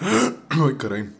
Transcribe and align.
Ay, 0.48 0.74
caray. 0.78 1.10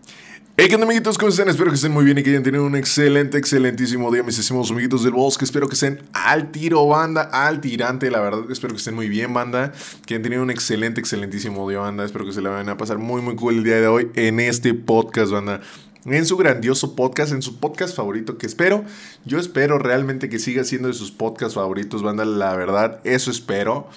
Hey, 0.57 0.67
¿qué 0.69 0.75
onda, 0.75 0.87
amiguitos? 0.87 1.19
¿Cómo 1.19 1.29
están? 1.29 1.51
Espero 1.51 1.69
que 1.69 1.75
estén 1.75 1.93
muy 1.93 2.03
bien 2.03 2.17
y 2.17 2.23
que 2.23 2.31
hayan 2.31 2.43
tenido 2.43 2.65
un 2.65 2.77
excelente, 2.77 3.37
excelentísimo 3.37 4.11
día, 4.11 4.23
mis 4.23 4.39
estimados 4.39 4.71
amiguitos 4.71 5.05
del 5.05 5.13
bosque. 5.13 5.45
Espero 5.45 5.69
que 5.69 5.75
estén 5.75 6.03
al 6.15 6.51
tiro, 6.51 6.87
banda, 6.87 7.23
al 7.25 7.61
tirante. 7.61 8.11
La 8.11 8.21
verdad, 8.21 8.51
espero 8.51 8.73
que 8.73 8.79
estén 8.79 8.95
muy 8.95 9.11
bien, 9.11 9.35
banda. 9.35 9.73
Que 10.07 10.15
hayan 10.15 10.23
tenido 10.23 10.43
un 10.43 10.51
excelente, 10.51 10.99
excelentísimo 10.99 11.69
día, 11.69 11.81
banda. 11.81 12.07
Espero 12.07 12.25
que 12.25 12.33
se 12.33 12.41
la 12.41 12.49
vayan 12.49 12.71
a 12.71 12.79
pasar 12.79 12.97
muy, 12.97 13.21
muy 13.21 13.37
cool 13.37 13.59
el 13.59 13.65
día 13.65 13.77
de 13.77 13.87
hoy 13.87 14.11
en 14.15 14.41
este 14.41 14.73
podcast, 14.73 15.31
banda. 15.31 15.61
En 16.07 16.25
su 16.25 16.39
grandioso 16.39 16.97
podcast, 16.97 17.33
en 17.33 17.43
su 17.43 17.61
podcast 17.61 17.95
favorito, 17.95 18.39
que 18.39 18.47
espero, 18.47 18.85
yo 19.27 19.39
espero 19.39 19.79
realmente 19.79 20.31
que 20.31 20.39
siga 20.39 20.65
siendo 20.65 20.89
de 20.89 20.95
sus 20.95 21.13
podcasts 21.13 21.55
favoritos, 21.55 22.03
banda. 22.03 22.25
La 22.25 22.57
verdad, 22.57 23.01
eso 23.05 23.31
espero. 23.31 23.91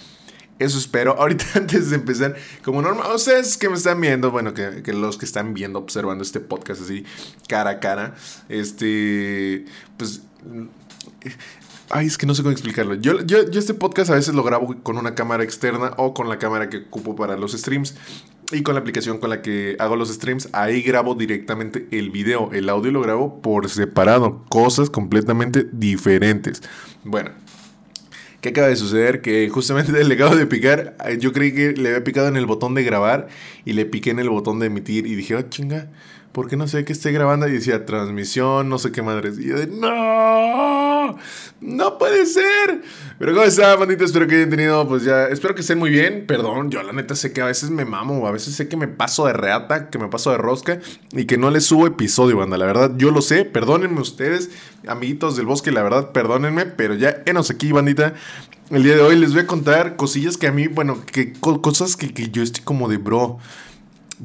Eso 0.63 0.77
espero. 0.77 1.15
Ahorita 1.19 1.45
antes 1.55 1.89
de 1.89 1.97
empezar, 1.97 2.35
como 2.63 2.81
normal, 2.81 3.11
ustedes 3.13 3.57
que 3.57 3.69
me 3.69 3.75
están 3.75 3.99
viendo, 3.99 4.31
bueno, 4.31 4.53
que, 4.53 4.81
los 4.93 5.17
que 5.17 5.25
están 5.25 5.53
viendo, 5.53 5.79
observando 5.79 6.23
este 6.23 6.39
podcast 6.39 6.81
así, 6.81 7.05
cara 7.47 7.71
a 7.71 7.79
cara, 7.79 8.15
este, 8.49 9.65
pues... 9.97 10.21
Ay, 11.89 12.07
es 12.07 12.17
que 12.17 12.25
no 12.25 12.33
sé 12.33 12.41
cómo 12.41 12.53
explicarlo. 12.53 12.95
Yo, 12.95 13.21
yo, 13.21 13.47
yo 13.47 13.59
este 13.59 13.73
podcast 13.75 14.09
a 14.09 14.15
veces 14.15 14.33
lo 14.33 14.41
grabo 14.41 14.75
con 14.81 14.97
una 14.97 15.13
cámara 15.13 15.43
externa 15.43 15.93
o 15.97 16.13
con 16.13 16.27
la 16.27 16.39
cámara 16.39 16.69
que 16.69 16.77
ocupo 16.77 17.15
para 17.15 17.37
los 17.37 17.51
streams. 17.51 17.95
Y 18.51 18.63
con 18.63 18.75
la 18.75 18.81
aplicación 18.81 19.19
con 19.19 19.29
la 19.29 19.41
que 19.41 19.75
hago 19.79 19.95
los 19.95 20.09
streams, 20.09 20.49
ahí 20.53 20.81
grabo 20.81 21.15
directamente 21.15 21.87
el 21.91 22.09
video. 22.09 22.51
El 22.51 22.69
audio 22.69 22.91
lo 22.91 23.01
grabo 23.01 23.41
por 23.41 23.69
separado. 23.69 24.43
Cosas 24.49 24.89
completamente 24.89 25.67
diferentes. 25.71 26.61
Bueno, 27.03 27.31
¿Qué 28.43 28.49
acaba 28.49 28.67
de 28.67 28.75
suceder? 28.75 29.21
Que 29.21 29.47
justamente 29.47 29.97
el 30.01 30.09
legado 30.09 30.35
de 30.35 30.45
picar, 30.45 30.97
yo 31.17 31.31
creí 31.31 31.53
que 31.53 31.71
le 31.71 31.87
había 31.87 32.03
picado 32.03 32.27
en 32.27 32.35
el 32.35 32.45
botón 32.45 32.73
de 32.73 32.83
grabar 32.83 33.29
y 33.63 33.71
le 33.71 33.85
piqué 33.85 34.09
en 34.09 34.19
el 34.19 34.29
botón 34.29 34.59
de 34.59 34.65
emitir 34.65 35.07
y 35.07 35.15
dije, 35.15 35.37
oh, 35.37 35.43
chinga, 35.43 35.87
¿por 36.33 36.49
qué 36.49 36.57
no 36.57 36.67
sé 36.67 36.83
que 36.83 36.91
esté 36.91 37.13
grabando? 37.13 37.47
Y 37.47 37.53
decía, 37.53 37.85
transmisión, 37.85 38.67
no 38.67 38.79
sé 38.79 38.91
qué 38.91 39.01
madres. 39.01 39.39
Y 39.39 39.47
yo 39.47 39.57
de, 39.57 39.67
no, 39.67 40.92
no 41.61 41.97
puede 41.97 42.25
ser. 42.25 42.81
Pero 43.19 43.33
¿cómo 43.33 43.43
está, 43.43 43.75
bandita? 43.75 44.03
Espero 44.03 44.27
que 44.27 44.35
hayan 44.35 44.49
tenido, 44.49 44.87
pues 44.87 45.03
ya, 45.03 45.27
espero 45.27 45.55
que 45.55 45.61
estén 45.61 45.79
muy 45.79 45.89
bien. 45.89 46.25
Perdón, 46.27 46.69
yo 46.71 46.83
la 46.83 46.93
neta 46.93 47.15
sé 47.15 47.33
que 47.33 47.41
a 47.41 47.45
veces 47.45 47.69
me 47.69 47.85
mamo, 47.85 48.27
a 48.27 48.31
veces 48.31 48.55
sé 48.55 48.67
que 48.67 48.77
me 48.77 48.87
paso 48.87 49.25
de 49.25 49.33
reata, 49.33 49.89
que 49.89 49.97
me 49.97 50.07
paso 50.07 50.31
de 50.31 50.37
rosca 50.37 50.79
y 51.11 51.25
que 51.25 51.37
no 51.37 51.49
les 51.51 51.65
subo 51.65 51.87
episodio, 51.87 52.37
banda. 52.37 52.57
La 52.57 52.65
verdad, 52.65 52.91
yo 52.97 53.11
lo 53.11 53.21
sé, 53.21 53.45
perdónenme 53.45 54.01
ustedes, 54.01 54.49
amiguitos 54.87 55.37
del 55.37 55.45
bosque, 55.45 55.71
la 55.71 55.83
verdad, 55.83 56.11
perdónenme, 56.11 56.65
pero 56.65 56.95
ya 56.95 57.23
enos 57.25 57.49
aquí, 57.49 57.71
bandita. 57.71 58.13
El 58.69 58.83
día 58.83 58.95
de 58.95 59.01
hoy 59.01 59.17
les 59.17 59.33
voy 59.33 59.41
a 59.41 59.47
contar 59.47 59.95
cosillas 59.95 60.37
que 60.37 60.47
a 60.47 60.51
mí, 60.51 60.67
bueno, 60.67 61.03
que 61.05 61.33
cosas 61.33 61.95
que, 61.95 62.13
que 62.13 62.29
yo 62.29 62.41
estoy 62.41 62.63
como 62.63 62.87
de 62.87 62.97
bro 62.97 63.39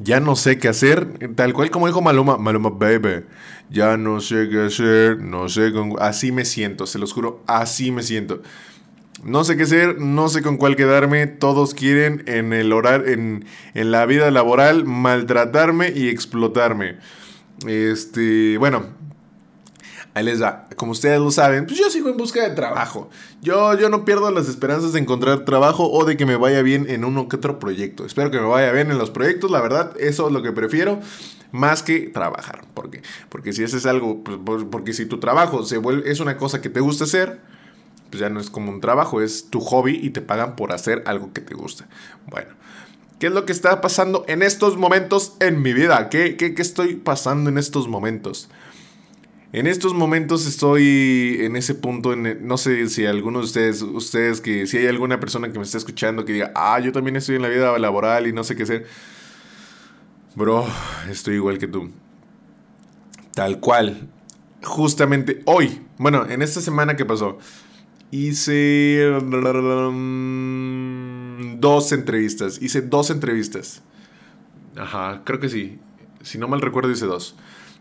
ya 0.01 0.19
no 0.19 0.35
sé 0.35 0.57
qué 0.57 0.69
hacer, 0.69 1.35
tal 1.35 1.53
cual 1.53 1.69
como 1.71 1.87
dijo 1.87 2.01
Maluma, 2.01 2.37
Maluma 2.37 2.69
baby, 2.69 3.25
ya 3.69 3.97
no 3.97 4.21
sé 4.21 4.47
qué 4.49 4.65
hacer, 4.65 5.19
no 5.19 5.49
sé 5.49 5.73
con... 5.73 5.93
Así 5.99 6.31
me 6.31 6.45
siento, 6.45 6.85
se 6.87 6.99
los 6.99 7.11
juro, 7.11 7.43
así 7.47 7.91
me 7.91 8.01
siento. 8.01 8.41
No 9.23 9.43
sé 9.43 9.57
qué 9.57 9.63
hacer, 9.63 9.99
no 9.99 10.29
sé 10.29 10.41
con 10.41 10.55
cuál 10.55 10.77
quedarme, 10.77 11.27
todos 11.27 11.73
quieren 11.73 12.23
en 12.27 12.53
el 12.53 12.71
horario, 12.71 13.07
en, 13.07 13.45
en 13.73 13.91
la 13.91 14.05
vida 14.05 14.31
laboral 14.31 14.85
maltratarme 14.85 15.91
y 15.93 16.07
explotarme. 16.07 16.97
Este, 17.67 18.57
bueno, 18.57 18.85
Les 20.23 20.39
da. 20.39 20.67
Como 20.75 20.91
ustedes 20.91 21.19
lo 21.19 21.31
saben, 21.31 21.65
pues 21.65 21.79
yo 21.79 21.89
sigo 21.89 22.09
en 22.09 22.17
busca 22.17 22.47
de 22.47 22.55
trabajo. 22.55 23.09
Yo, 23.41 23.77
yo 23.77 23.89
no 23.89 24.05
pierdo 24.05 24.31
las 24.31 24.49
esperanzas 24.49 24.93
de 24.93 24.99
encontrar 24.99 25.45
trabajo 25.45 25.89
o 25.89 26.05
de 26.05 26.17
que 26.17 26.25
me 26.25 26.35
vaya 26.35 26.61
bien 26.61 26.87
en 26.89 27.05
uno 27.05 27.27
que 27.27 27.37
otro 27.37 27.59
proyecto. 27.59 28.05
Espero 28.05 28.31
que 28.31 28.39
me 28.39 28.47
vaya 28.47 28.71
bien 28.71 28.91
en 28.91 28.97
los 28.97 29.11
proyectos, 29.11 29.51
la 29.51 29.61
verdad, 29.61 29.93
eso 29.99 30.27
es 30.27 30.33
lo 30.33 30.41
que 30.41 30.51
prefiero 30.51 30.99
más 31.51 31.83
que 31.83 32.01
trabajar. 32.01 32.65
¿Por 32.73 32.89
qué? 32.89 33.01
Porque 33.29 33.53
si 33.53 33.63
ese 33.63 33.77
es 33.77 33.85
algo, 33.85 34.23
pues, 34.23 34.63
porque 34.69 34.93
si 34.93 35.05
tu 35.05 35.19
trabajo 35.19 35.63
es 35.63 36.19
una 36.19 36.37
cosa 36.37 36.61
que 36.61 36.69
te 36.69 36.79
gusta 36.79 37.05
hacer, 37.05 37.39
pues 38.09 38.21
ya 38.21 38.29
no 38.29 38.39
es 38.39 38.49
como 38.49 38.71
un 38.71 38.81
trabajo, 38.81 39.21
es 39.21 39.49
tu 39.49 39.59
hobby 39.59 39.99
y 40.01 40.09
te 40.09 40.21
pagan 40.21 40.55
por 40.55 40.71
hacer 40.71 41.03
algo 41.05 41.33
que 41.33 41.41
te 41.41 41.53
gusta. 41.55 41.87
Bueno. 42.27 42.59
¿Qué 43.19 43.27
es 43.27 43.33
lo 43.33 43.45
que 43.45 43.51
está 43.51 43.81
pasando 43.81 44.23
en 44.29 44.41
estos 44.41 44.77
momentos 44.77 45.33
en 45.41 45.61
mi 45.61 45.73
vida? 45.73 46.07
¿Qué, 46.07 46.37
qué, 46.37 46.53
qué 46.53 46.61
estoy 46.61 46.95
pasando 46.95 47.49
en 47.49 47.57
estos 47.57 47.89
momentos? 47.89 48.47
En 49.51 49.65
estos 49.65 49.95
momentos 49.95 50.45
estoy 50.45 51.37
en 51.39 51.55
ese 51.55 51.73
punto, 51.73 52.13
en, 52.13 52.47
no 52.47 52.57
sé 52.57 52.87
si 52.87 53.07
algunos 53.07 53.41
de 53.41 53.45
ustedes, 53.45 53.81
ustedes 53.81 54.41
que 54.41 54.67
si 54.67 54.77
hay 54.77 54.85
alguna 54.85 55.19
persona 55.19 55.51
que 55.51 55.57
me 55.57 55.65
está 55.65 55.79
escuchando 55.79 56.23
que 56.23 56.33
diga, 56.33 56.51
ah, 56.55 56.79
yo 56.79 56.91
también 56.91 57.15
estoy 57.15 57.37
en 57.37 57.41
la 57.41 57.49
vida 57.49 57.77
laboral 57.79 58.27
y 58.27 58.33
no 58.33 58.43
sé 58.43 58.55
qué 58.55 58.63
hacer. 58.63 58.85
Bro, 60.35 60.67
estoy 61.09 61.35
igual 61.35 61.57
que 61.57 61.67
tú. 61.67 61.89
Tal 63.33 63.59
cual. 63.59 64.07
Justamente 64.61 65.41
hoy, 65.45 65.81
bueno, 65.97 66.27
en 66.29 66.43
esta 66.43 66.61
semana 66.61 66.95
que 66.95 67.05
pasó, 67.05 67.39
hice 68.11 69.17
dos 71.57 71.91
entrevistas. 71.91 72.61
Hice 72.61 72.81
dos 72.81 73.09
entrevistas. 73.09 73.81
Ajá, 74.77 75.23
creo 75.25 75.39
que 75.39 75.49
sí. 75.49 75.79
Si 76.21 76.37
no 76.37 76.47
mal 76.47 76.61
recuerdo, 76.61 76.91
hice 76.91 77.07
dos 77.07 77.35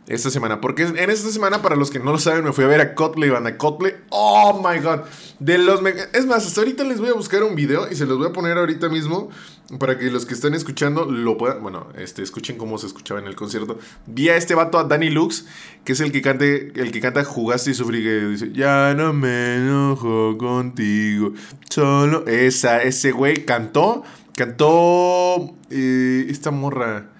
esta 0.08 0.30
semana. 0.30 0.60
Porque 0.60 0.82
en 0.82 1.10
esta 1.10 1.30
semana, 1.30 1.62
para 1.62 1.76
los 1.76 1.90
que 1.90 2.00
no 2.00 2.12
lo 2.12 2.18
saben, 2.18 2.44
me 2.44 2.52
fui 2.52 2.64
a 2.64 2.68
ver 2.68 2.80
a 2.80 2.94
Cotley, 2.94 3.30
a 3.30 3.58
Cotley. 3.58 3.92
Oh 4.10 4.62
my 4.66 4.80
god. 4.80 5.00
De 5.38 5.58
los 5.58 5.80
es 6.12 6.26
más, 6.26 6.46
hasta 6.46 6.60
ahorita 6.60 6.84
les 6.84 6.98
voy 6.98 7.10
a 7.10 7.14
buscar 7.14 7.42
un 7.42 7.54
video 7.54 7.90
y 7.90 7.94
se 7.94 8.06
los 8.06 8.18
voy 8.18 8.28
a 8.28 8.32
poner 8.32 8.58
ahorita 8.58 8.88
mismo 8.88 9.30
para 9.78 9.98
que 9.98 10.10
los 10.10 10.24
que 10.24 10.32
estén 10.32 10.54
escuchando 10.54 11.04
lo 11.04 11.36
puedan, 11.36 11.62
bueno, 11.62 11.88
este, 11.96 12.22
escuchen 12.22 12.56
cómo 12.56 12.78
se 12.78 12.86
escuchaba 12.86 13.20
en 13.20 13.26
el 13.26 13.36
concierto. 13.36 13.78
Vi 14.06 14.30
a 14.30 14.36
este 14.36 14.54
vato, 14.54 14.78
a 14.78 14.84
Danny 14.84 15.10
Lux, 15.10 15.44
que 15.84 15.92
es 15.92 16.00
el 16.00 16.10
que 16.10 16.22
cante, 16.22 16.72
el 16.74 16.90
que 16.90 17.00
canta 17.00 17.22
Jugaste 17.22 17.72
y 17.72 17.74
sufrí, 17.74 18.02
que 18.02 18.20
dice, 18.28 18.50
ya 18.52 18.94
no 18.96 19.12
me 19.12 19.56
enojo 19.56 20.38
contigo, 20.38 21.34
solo 21.68 22.26
esa, 22.26 22.82
ese 22.82 23.12
güey 23.12 23.44
cantó, 23.44 24.02
cantó 24.34 25.54
eh, 25.68 26.26
esta 26.30 26.50
morra, 26.50 27.10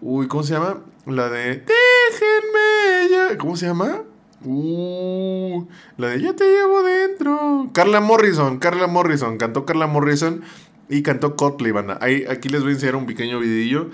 uy, 0.00 0.28
¿cómo 0.28 0.44
se 0.44 0.54
llama? 0.54 0.80
La 1.06 1.28
de 1.28 1.62
Déjenme 1.64 3.08
ya. 3.10 3.38
¿Cómo 3.38 3.56
se 3.56 3.66
llama? 3.66 4.02
Uh, 4.44 5.64
la 5.96 6.08
de 6.08 6.20
Ya 6.20 6.34
te 6.34 6.44
llevo 6.44 6.82
dentro. 6.82 7.70
Carla 7.72 8.00
Morrison, 8.00 8.58
Carla 8.58 8.88
Morrison. 8.88 9.38
Cantó 9.38 9.64
Carla 9.64 9.86
Morrison 9.86 10.42
y 10.88 11.02
cantó 11.02 11.36
Cotley, 11.36 11.70
banda. 11.70 11.96
Ahí, 12.00 12.24
aquí 12.28 12.48
les 12.48 12.62
voy 12.62 12.70
a 12.70 12.74
enseñar 12.74 12.96
un 12.96 13.06
pequeño 13.06 13.38
vidillo. 13.38 13.90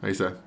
Ahí 0.00 0.12
está. 0.12 0.38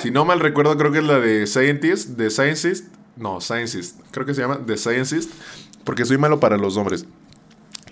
Si 0.00 0.10
no 0.10 0.24
mal 0.24 0.40
recuerdo, 0.40 0.76
creo 0.76 0.90
que 0.90 0.98
es 0.98 1.04
la 1.04 1.20
de 1.20 1.46
Scientist, 1.46 2.10
de 2.10 2.28
Scientist. 2.28 2.92
No, 3.16 3.40
Scientist. 3.40 4.00
Creo 4.10 4.26
que 4.26 4.34
se 4.34 4.40
llama 4.40 4.58
The 4.66 4.76
Scientist. 4.76 5.30
Porque 5.84 6.04
soy 6.04 6.18
malo 6.18 6.40
para 6.40 6.56
los 6.56 6.76
nombres. 6.76 7.06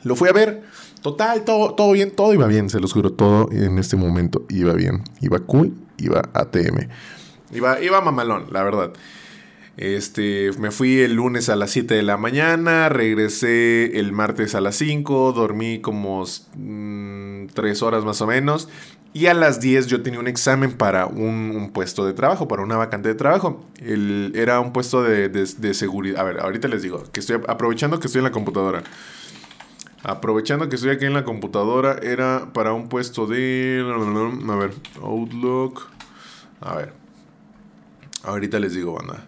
Lo 0.04 0.16
fui 0.16 0.28
a 0.28 0.32
ver. 0.32 0.62
Total, 1.02 1.44
todo, 1.44 1.74
todo 1.74 1.92
bien, 1.92 2.12
todo 2.12 2.32
iba 2.32 2.46
bien, 2.46 2.70
se 2.70 2.78
los 2.78 2.92
juro, 2.92 3.12
todo 3.12 3.50
en 3.50 3.78
este 3.78 3.96
momento 3.96 4.44
iba 4.48 4.72
bien. 4.74 5.02
Iba 5.20 5.40
cool, 5.40 5.72
iba 5.98 6.22
ATM. 6.32 6.88
Iba, 7.52 7.80
iba 7.80 8.00
mamalón, 8.00 8.46
la 8.52 8.62
verdad. 8.62 8.92
Este, 9.76 10.50
me 10.58 10.70
fui 10.70 11.00
el 11.00 11.14
lunes 11.14 11.48
a 11.48 11.56
las 11.56 11.70
7 11.70 11.94
de 11.94 12.02
la 12.02 12.16
mañana, 12.16 12.88
regresé 12.88 13.98
el 13.98 14.12
martes 14.12 14.54
a 14.54 14.60
las 14.60 14.76
5, 14.76 15.32
dormí 15.32 15.80
como 15.80 16.24
3 16.24 16.48
mm, 16.56 17.84
horas 17.84 18.04
más 18.04 18.20
o 18.20 18.26
menos. 18.26 18.69
Y 19.14 19.26
a 19.26 19.34
las 19.34 19.60
10 19.60 19.88
yo 19.88 20.02
tenía 20.02 20.20
un 20.20 20.28
examen 20.28 20.72
para 20.72 21.06
un, 21.06 21.70
puesto 21.74 22.06
de 22.06 22.14
trabajo, 22.14 22.48
para 22.48 22.62
una 22.62 22.76
vacante 22.76 23.08
de 23.08 23.14
trabajo. 23.14 23.64
El, 23.78 24.32
era 24.34 24.60
un 24.60 24.72
puesto 24.72 25.02
de, 25.02 25.28
de 25.28 25.74
seguridad. 25.74 26.20
A 26.20 26.24
ver, 26.24 26.40
ahorita 26.40 26.69
les 26.69 26.82
digo, 26.82 27.02
que 27.12 27.20
estoy 27.20 27.40
aprovechando 27.46 27.98
que 27.98 28.06
estoy 28.06 28.20
en 28.20 28.24
la 28.24 28.32
computadora. 28.32 28.82
Aprovechando 30.04 30.69
que 30.69 30.76
estoy 30.76 30.90
aquí 30.90 31.04
en 31.04 31.14
la 31.14 31.25
computadora, 31.25 31.99
era 32.02 32.52
para 32.52 32.72
un 32.72 32.88
puesto 32.88 33.26
de... 33.26 33.84
A 34.49 34.56
ver, 34.56 34.75
Outlook. 35.00 35.87
A 36.60 36.75
ver. 36.75 36.93
Ahorita 38.25 38.58
les 38.58 38.75
digo, 38.75 38.94
banda. 38.94 39.26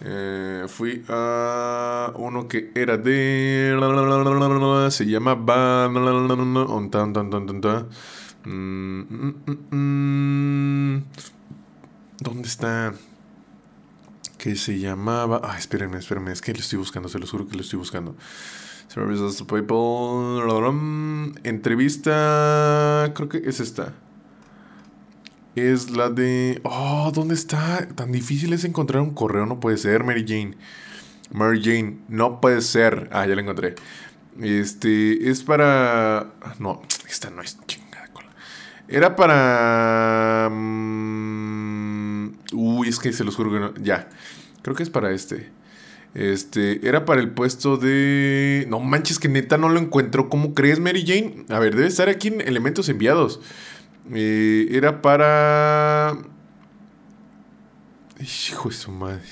Eh, 0.00 0.66
fui 0.68 1.04
a 1.08 2.12
uno 2.16 2.46
que 2.46 2.70
era 2.74 2.96
de... 2.96 3.76
Se 4.90 5.06
llama... 5.06 5.34
¿Dónde 12.20 12.48
está? 12.48 12.94
Que 14.38 14.54
se 14.56 14.78
llamaba... 14.78 15.40
Ah, 15.42 15.58
espérenme, 15.58 15.98
espérenme. 15.98 16.32
Es 16.32 16.40
que 16.40 16.52
lo 16.52 16.60
estoy 16.60 16.78
buscando, 16.78 17.08
se 17.08 17.18
los 17.18 17.30
juro 17.30 17.48
que 17.48 17.56
lo 17.56 17.62
estoy 17.62 17.78
buscando. 17.78 18.14
Services 18.94 19.36
to 19.38 19.46
People. 19.48 20.40
Entrevista. 21.42 23.10
Creo 23.12 23.28
que 23.28 23.38
es 23.38 23.58
esta. 23.58 23.92
Es 25.56 25.90
la 25.90 26.10
de. 26.10 26.60
Oh, 26.62 27.10
¿dónde 27.12 27.34
está? 27.34 27.88
Tan 27.88 28.12
difícil 28.12 28.52
es 28.52 28.64
encontrar 28.64 29.02
un 29.02 29.12
correo. 29.12 29.46
No 29.46 29.58
puede 29.58 29.78
ser, 29.78 30.04
Mary 30.04 30.24
Jane. 30.24 30.56
Mary 31.32 31.60
Jane, 31.60 31.98
no 32.06 32.40
puede 32.40 32.60
ser. 32.60 33.08
Ah, 33.10 33.26
ya 33.26 33.34
la 33.34 33.40
encontré. 33.40 33.74
Este, 34.40 35.28
es 35.28 35.42
para... 35.42 36.32
No, 36.60 36.80
esta 37.08 37.30
no 37.30 37.42
es 37.42 37.58
chingada 37.66 38.06
cola. 38.12 38.30
Era 38.86 39.16
para... 39.16 40.50
Mm, 40.52 42.28
uy, 42.52 42.88
es 42.88 43.00
que 43.00 43.12
se 43.12 43.24
los 43.24 43.34
juro 43.34 43.50
que 43.50 43.58
no... 43.58 43.74
Ya, 43.74 44.08
creo 44.62 44.76
que 44.76 44.84
es 44.84 44.90
para 44.90 45.10
este. 45.10 45.50
Este, 46.14 46.86
era 46.86 47.04
para 47.04 47.20
el 47.20 47.30
puesto 47.30 47.76
de... 47.76 48.66
No 48.68 48.78
manches, 48.78 49.18
que 49.18 49.28
neta 49.28 49.58
no 49.58 49.68
lo 49.68 49.80
encuentro. 49.80 50.28
¿Cómo 50.28 50.54
crees, 50.54 50.78
Mary 50.78 51.04
Jane? 51.04 51.44
A 51.48 51.58
ver, 51.58 51.74
debe 51.74 51.88
estar 51.88 52.08
aquí 52.08 52.28
en 52.28 52.40
elementos 52.40 52.88
enviados. 52.88 53.40
Eh, 54.12 54.68
era 54.70 55.02
para... 55.02 56.16
Hijo 58.20 58.68
de 58.68 58.74
su 58.74 58.92
madre. 58.92 59.22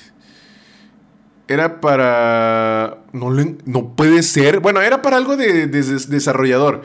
Era 1.47 1.79
para... 1.79 3.03
No, 3.13 3.29
no 3.31 3.95
puede 3.95 4.21
ser. 4.21 4.59
Bueno, 4.59 4.81
era 4.81 5.01
para 5.01 5.15
algo 5.15 5.37
de, 5.37 5.67
desarrollador. 5.67 6.83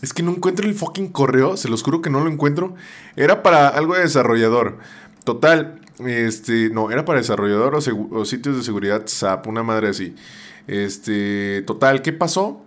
Es 0.00 0.12
que 0.12 0.22
no 0.22 0.30
encuentro 0.30 0.64
el 0.64 0.74
fucking 0.74 1.08
correo. 1.08 1.56
Se 1.56 1.68
los 1.68 1.82
juro 1.82 2.02
que 2.02 2.10
no 2.10 2.20
lo 2.20 2.30
encuentro. 2.30 2.76
Era 3.16 3.42
para 3.42 3.66
algo 3.68 3.94
de 3.94 4.02
desarrollador. 4.02 4.78
Total. 5.24 5.80
Este, 5.98 6.70
no, 6.70 6.90
era 6.90 7.04
para 7.04 7.20
desarrollador 7.20 7.74
o, 7.76 8.24
sitios 8.24 8.56
de 8.56 8.62
seguridad 8.62 9.02
SAP, 9.06 9.46
una 9.46 9.62
madre 9.62 9.88
así. 9.88 10.14
Este, 10.66 11.62
total, 11.62 12.02
¿qué 12.02 12.12
pasó? 12.12 12.62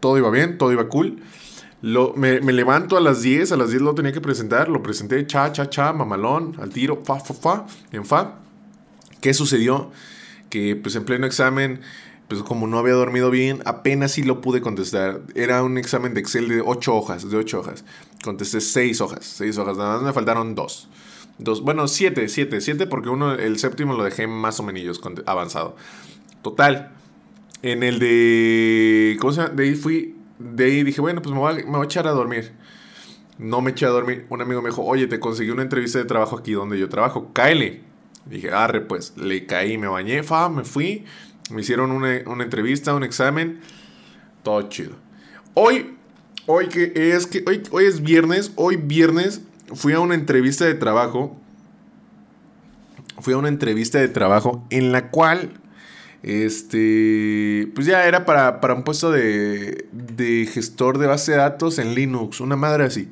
Todo 0.00 0.18
iba 0.18 0.30
bien, 0.30 0.58
todo 0.58 0.72
iba 0.72 0.88
cool. 0.88 1.22
Lo, 1.82 2.14
me, 2.14 2.40
levanto 2.40 2.96
a 2.96 3.00
las 3.00 3.22
10, 3.22 3.52
a 3.52 3.56
las 3.56 3.70
10 3.70 3.82
lo 3.82 3.94
tenía 3.94 4.12
que 4.12 4.20
presentar, 4.20 4.68
lo 4.68 4.82
presenté, 4.82 5.26
cha, 5.26 5.52
cha, 5.52 5.70
cha, 5.70 5.92
mamalón, 5.92 6.56
al 6.60 6.70
tiro, 6.70 7.02
fa, 7.04 7.20
fa, 7.20 7.34
fa, 7.34 7.66
en 7.92 8.04
fa. 8.04 8.40
¿Qué 9.20 9.34
sucedió? 9.34 9.90
Que 10.50 10.76
pues 10.76 10.96
en 10.96 11.04
pleno 11.04 11.26
examen, 11.26 11.80
pues 12.28 12.42
como 12.42 12.66
no 12.66 12.78
había 12.78 12.94
dormido 12.94 13.30
bien, 13.30 13.62
apenas 13.64 14.12
sí 14.12 14.22
lo 14.22 14.40
pude 14.40 14.60
contestar. 14.60 15.22
Era 15.34 15.62
un 15.62 15.78
examen 15.78 16.14
de 16.14 16.20
Excel 16.20 16.48
de 16.48 16.60
8 16.60 16.94
hojas, 16.94 17.28
de 17.28 17.36
8 17.36 17.60
hojas. 17.60 17.84
Contesté 18.22 18.60
6 18.60 19.00
hojas, 19.00 19.24
6 19.24 19.58
hojas, 19.58 19.76
nada 19.76 19.94
más 19.94 20.02
me 20.02 20.12
faltaron 20.12 20.54
2. 20.54 20.88
Dos, 21.38 21.60
bueno, 21.60 21.86
7, 21.86 22.28
7, 22.28 22.60
7 22.60 22.86
porque 22.86 23.08
uno, 23.08 23.34
el 23.34 23.58
séptimo 23.58 23.94
lo 23.94 24.04
dejé 24.04 24.26
más 24.26 24.58
o 24.60 24.62
menos 24.62 25.00
avanzado. 25.26 25.76
Total. 26.42 26.92
En 27.62 27.82
el 27.82 27.98
de... 27.98 29.16
¿Cómo 29.20 29.32
se 29.32 29.42
llama? 29.42 29.54
De 29.54 29.64
ahí 29.64 29.74
fui... 29.74 30.14
De 30.38 30.64
ahí 30.64 30.82
dije, 30.82 31.00
bueno, 31.00 31.22
pues 31.22 31.34
me 31.34 31.40
voy, 31.40 31.82
a, 31.82 31.84
echar 31.84 32.06
a 32.06 32.10
dormir. 32.10 32.52
No 33.38 33.60
me 33.60 33.70
eché 33.72 33.86
a 33.86 33.90
dormir. 33.90 34.26
Un 34.28 34.40
amigo 34.42 34.62
me 34.62 34.70
dijo, 34.70 34.82
oye, 34.82 35.06
te 35.06 35.18
conseguí 35.18 35.50
una 35.50 35.62
entrevista 35.62 35.98
de 35.98 36.04
trabajo 36.04 36.36
aquí 36.38 36.52
donde 36.52 36.78
yo 36.78 36.88
trabajo. 36.88 37.30
Cáele. 37.32 37.82
Dije, 38.26 38.50
arre, 38.50 38.82
pues. 38.82 39.16
Le 39.16 39.46
caí, 39.46 39.78
me 39.78 39.88
bañé, 39.88 40.22
fa, 40.22 40.48
me 40.48 40.64
fui. 40.64 41.04
Me 41.50 41.62
hicieron 41.62 41.90
una, 41.90 42.20
una 42.26 42.44
entrevista, 42.44 42.94
un 42.94 43.02
examen. 43.02 43.60
Todo 44.42 44.62
chido. 44.68 44.92
Hoy, 45.54 45.95
hoy 46.46 46.68
que 46.68 46.92
es 46.94 47.26
que 47.26 47.44
hoy, 47.46 47.62
hoy 47.70 47.84
es 47.84 48.02
viernes, 48.02 48.52
hoy 48.56 48.76
viernes 48.76 49.40
fui 49.74 49.92
a 49.92 50.00
una 50.00 50.14
entrevista 50.14 50.64
de 50.64 50.74
trabajo. 50.74 51.36
Fui 53.18 53.34
a 53.34 53.38
una 53.38 53.48
entrevista 53.48 53.98
de 53.98 54.08
trabajo 54.08 54.66
en 54.70 54.92
la 54.92 55.10
cual, 55.10 55.58
este, 56.22 57.70
pues 57.74 57.86
ya 57.86 58.06
era 58.06 58.26
para, 58.26 58.60
un 58.74 58.84
puesto 58.84 59.10
de, 59.10 59.86
de 59.92 60.46
gestor 60.52 60.98
de 60.98 61.06
base 61.06 61.32
de 61.32 61.38
datos 61.38 61.78
en 61.78 61.94
Linux, 61.94 62.40
una 62.40 62.56
madre 62.56 62.84
así. 62.84 63.08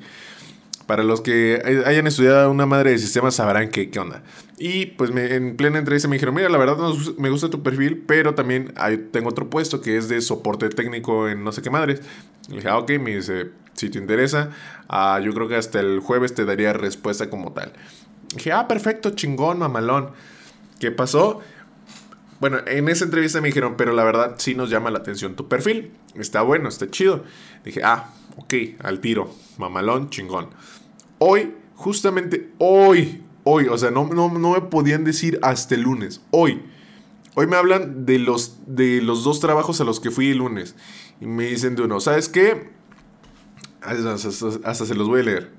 Para 0.87 1.03
los 1.03 1.23
que 1.23 1.83
hayan 1.87 2.07
estudiado 2.07 2.51
una 2.51 2.67
madre 2.67 2.91
de 2.91 2.99
sistemas 2.99 3.37
sabrán 3.37 3.71
qué, 3.71 3.91
qué 3.91 3.99
onda. 3.99 4.23
Y 4.66 4.87
pues 4.87 5.11
me, 5.11 5.34
en 5.34 5.58
plena 5.58 5.78
entrevista 5.78 6.08
me 6.08 6.16
dijeron, 6.16 6.34
mira, 6.34 6.49
la 6.49 6.56
verdad 6.56 6.78
me 7.19 7.28
gusta 7.28 7.50
tu 7.50 7.62
perfil, 7.62 8.02
pero 8.06 8.34
también 8.34 8.72
tengo 9.11 9.28
otro 9.28 9.50
puesto 9.50 9.82
que 9.82 9.99
es 9.99 10.08
de 10.08 10.22
soporte 10.22 10.70
técnico 10.70 11.28
en 11.28 11.44
no 11.44 11.52
sé 11.52 11.61
qué 11.61 11.69
madres. 11.69 12.00
Le 12.49 12.56
dije, 12.56 12.69
ah, 12.69 12.78
ok, 12.78 12.93
me 12.93 13.14
dice, 13.14 13.50
si 13.75 13.90
te 13.90 13.99
interesa, 13.99 14.52
ah, 14.88 15.20
yo 15.22 15.34
creo 15.34 15.49
que 15.49 15.56
hasta 15.56 15.81
el 15.81 16.00
jueves 16.00 16.34
te 16.34 16.46
daría 16.46 16.72
respuesta 16.72 17.28
como 17.28 17.52
tal. 17.52 17.75
dije, 18.34 18.52
ah, 18.52 18.66
perfecto, 18.66 19.11
chingón, 19.11 19.58
mamalón. 19.58 20.12
¿Qué 20.81 20.90
pasó? 20.90 21.43
Bueno, 22.40 22.61
en 22.66 22.88
esa 22.88 23.05
entrevista 23.05 23.43
me 23.43 23.49
dijeron, 23.49 23.75
pero 23.76 23.93
la 23.93 24.02
verdad 24.02 24.37
sí 24.38 24.55
nos 24.55 24.70
llama 24.70 24.90
la 24.90 25.00
atención 25.00 25.37
tu 25.37 25.46
perfil. 25.46 25.93
Está 26.14 26.40
bueno, 26.40 26.70
está 26.70 26.90
chido. 26.90 27.22
Dije, 27.66 27.82
ah, 27.84 28.14
ok, 28.38 28.55
al 28.82 29.00
tiro, 29.00 29.31
mamalón, 29.58 30.08
chingón. 30.08 30.49
Hoy, 31.19 31.55
justamente 31.75 32.55
hoy, 32.56 33.20
hoy, 33.44 33.69
o 33.69 33.79
sea, 33.79 33.91
no, 33.91 34.06
no, 34.08 34.31
no 34.31 34.52
me 34.52 34.61
podían 34.62 35.05
decir 35.05 35.38
hasta 35.43 35.75
el 35.75 35.82
lunes, 35.82 36.20
hoy. 36.31 36.62
Hoy 37.37 37.46
me 37.46 37.56
hablan 37.56 38.06
de 38.06 38.19
los, 38.19 38.58
de 38.67 39.02
los 39.02 39.25
dos 39.25 39.41
trabajos 39.41 39.81
a 39.81 39.85
los 39.85 39.99
que 40.00 40.11
fui 40.11 40.31
el 40.31 40.38
lunes. 40.38 40.76
Y 41.20 41.26
me 41.26 41.44
dicen 41.46 41.75
de 41.75 41.82
uno, 41.82 42.00
¿sabes 42.00 42.29
qué? 42.29 42.70
Hasta, 43.81 44.87
se 44.87 44.94
los 44.94 45.08
voy 45.08 45.20
a 45.20 45.25
leer. 45.25 45.50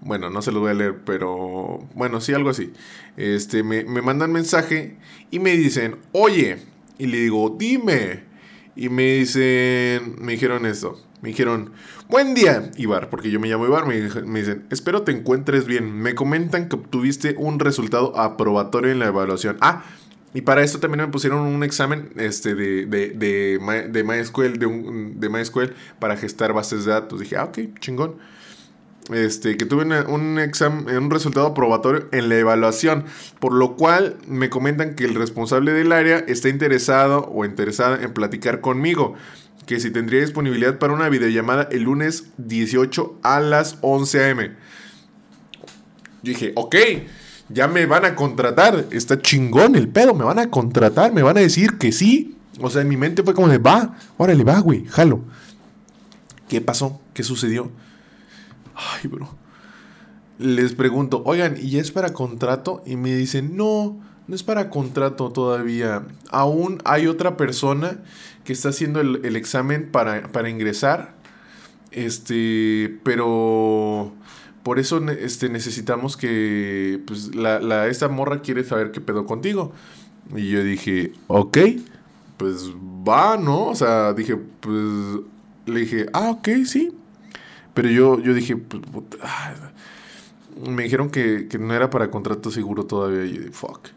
Bueno, 0.00 0.28
no 0.28 0.42
se 0.42 0.50
los 0.50 0.60
voy 0.60 0.72
a 0.72 0.74
leer, 0.74 1.02
pero 1.04 1.86
bueno, 1.94 2.20
sí, 2.20 2.34
algo 2.34 2.50
así. 2.50 2.72
Este, 3.16 3.62
me, 3.62 3.84
me 3.84 4.02
mandan 4.02 4.32
mensaje 4.32 4.96
y 5.30 5.38
me 5.38 5.52
dicen, 5.52 5.96
oye, 6.12 6.58
y 6.98 7.06
le 7.06 7.18
digo, 7.18 7.54
dime. 7.58 8.24
Y 8.76 8.88
me 8.88 9.18
dicen, 9.18 10.16
me 10.18 10.32
dijeron 10.32 10.66
esto. 10.66 11.00
Me 11.22 11.30
dijeron, 11.30 11.72
buen 12.08 12.34
día, 12.34 12.70
Ibar, 12.76 13.08
porque 13.08 13.30
yo 13.30 13.40
me 13.40 13.48
llamo 13.48 13.66
Ibar. 13.66 13.86
Me, 13.86 14.00
me, 14.22 14.40
dicen, 14.40 14.66
espero 14.70 15.02
te 15.02 15.12
encuentres 15.12 15.64
bien. 15.64 15.92
Me 15.92 16.14
comentan 16.14 16.68
que 16.68 16.76
obtuviste 16.76 17.34
un 17.38 17.58
resultado 17.58 18.18
aprobatorio 18.18 18.92
en 18.92 18.98
la 18.98 19.06
evaluación. 19.06 19.56
Ah, 19.60 19.84
y 20.34 20.40
para 20.40 20.62
esto 20.62 20.80
también 20.80 21.04
me 21.06 21.12
pusieron 21.12 21.40
un 21.40 21.62
examen 21.62 22.10
este, 22.16 22.56
de, 22.56 22.86
de, 22.86 23.10
de, 23.10 23.88
de 23.88 24.04
MySQL, 24.04 24.58
de, 24.58 24.66
un, 24.66 25.20
de 25.20 25.28
MySQL 25.28 25.70
para 26.00 26.16
gestar 26.16 26.52
bases 26.52 26.84
de 26.84 26.92
datos. 26.92 27.20
Dije, 27.20 27.36
ah, 27.36 27.44
ok, 27.44 27.58
chingón. 27.78 28.16
Este, 29.12 29.58
que 29.58 29.66
tuve 29.66 29.84
un 30.04 30.38
examen, 30.38 30.96
un 30.96 31.10
resultado 31.10 31.48
aprobatorio 31.48 32.08
en 32.10 32.30
la 32.30 32.38
evaluación, 32.38 33.04
por 33.38 33.52
lo 33.52 33.76
cual 33.76 34.16
me 34.26 34.48
comentan 34.48 34.94
que 34.94 35.04
el 35.04 35.14
responsable 35.14 35.72
del 35.72 35.92
área 35.92 36.18
está 36.20 36.48
interesado 36.48 37.30
o 37.30 37.44
interesada 37.44 38.02
en 38.02 38.14
platicar 38.14 38.62
conmigo, 38.62 39.14
que 39.66 39.80
si 39.80 39.90
tendría 39.90 40.20
disponibilidad 40.20 40.78
para 40.78 40.92
una 40.92 41.08
videollamada 41.08 41.68
el 41.70 41.82
lunes 41.82 42.24
18 42.38 43.20
a 43.22 43.40
las 43.40 43.78
11 43.80 44.30
am. 44.30 44.38
Yo 44.38 44.52
dije, 46.22 46.52
ok, 46.56 46.76
ya 47.48 47.68
me 47.68 47.86
van 47.86 48.04
a 48.04 48.14
contratar. 48.14 48.86
Está 48.90 49.20
chingón 49.20 49.76
el 49.76 49.88
pedo, 49.88 50.14
me 50.14 50.24
van 50.24 50.38
a 50.38 50.50
contratar, 50.50 51.12
me 51.12 51.22
van 51.22 51.36
a 51.38 51.40
decir 51.40 51.78
que 51.78 51.92
sí. 51.92 52.36
O 52.60 52.70
sea, 52.70 52.82
en 52.82 52.88
mi 52.88 52.96
mente 52.96 53.22
fue 53.22 53.34
como 53.34 53.48
de, 53.48 53.58
va, 53.58 53.96
órale, 54.16 54.44
va, 54.44 54.58
güey, 54.60 54.84
jalo. 54.86 55.22
¿Qué 56.48 56.60
pasó? 56.60 57.00
¿Qué 57.12 57.22
sucedió? 57.22 57.70
Ay, 58.74 59.08
bro. 59.08 59.34
Les 60.38 60.74
pregunto, 60.74 61.22
oigan, 61.26 61.56
¿y 61.60 61.78
es 61.78 61.90
para 61.90 62.12
contrato? 62.12 62.82
Y 62.86 62.96
me 62.96 63.14
dicen, 63.14 63.56
no, 63.56 64.00
no 64.26 64.34
es 64.34 64.42
para 64.42 64.70
contrato 64.70 65.30
todavía. 65.30 66.06
Aún 66.30 66.80
hay 66.84 67.06
otra 67.06 67.36
persona 67.36 67.98
que 68.44 68.52
está 68.52 68.70
haciendo 68.70 69.00
el, 69.00 69.24
el 69.24 69.36
examen 69.36 69.90
para, 69.90 70.28
para 70.28 70.48
ingresar. 70.48 71.14
Este, 71.90 72.98
pero 73.04 74.12
por 74.64 74.78
eso 74.78 74.98
este, 75.10 75.48
necesitamos 75.50 76.16
que, 76.16 77.00
pues, 77.06 77.34
la, 77.34 77.60
la, 77.60 77.86
esta 77.86 78.08
morra 78.08 78.40
quiere 78.40 78.64
saber 78.64 78.92
qué 78.92 79.00
pedo 79.00 79.26
contigo. 79.26 79.72
Y 80.34 80.50
yo 80.50 80.64
dije, 80.64 81.12
ok, 81.26 81.58
pues 82.38 82.70
va, 83.06 83.36
¿no? 83.36 83.66
O 83.66 83.74
sea, 83.74 84.14
dije, 84.14 84.36
pues, 84.36 85.20
le 85.66 85.80
dije, 85.80 86.06
ah, 86.14 86.30
ok, 86.30 86.48
sí. 86.64 86.92
Pero 87.74 87.90
yo, 87.90 88.20
yo 88.20 88.32
dije, 88.32 88.56
pues, 88.56 88.82
me 90.66 90.84
dijeron 90.84 91.10
que, 91.10 91.46
que, 91.48 91.58
no 91.58 91.74
era 91.74 91.90
para 91.90 92.10
contrato 92.10 92.50
seguro 92.50 92.86
todavía. 92.86 93.26
Y 93.26 93.34
yo 93.34 93.40
dije, 93.40 93.52
fuck. 93.52 93.88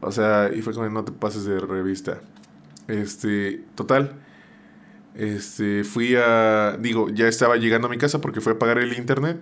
O 0.00 0.12
sea, 0.12 0.50
y 0.54 0.62
fue 0.62 0.74
como, 0.74 0.88
no 0.88 1.04
te 1.04 1.12
pases 1.12 1.44
de 1.44 1.58
revista. 1.58 2.20
Este, 2.88 3.64
total. 3.74 4.12
Este, 5.14 5.82
fui 5.84 6.14
a, 6.16 6.76
digo, 6.78 7.08
ya 7.08 7.26
estaba 7.26 7.56
llegando 7.56 7.88
a 7.88 7.90
mi 7.90 7.98
casa 7.98 8.20
porque 8.20 8.40
fue 8.40 8.52
a 8.52 8.58
pagar 8.58 8.78
el 8.78 8.92
internet. 8.96 9.38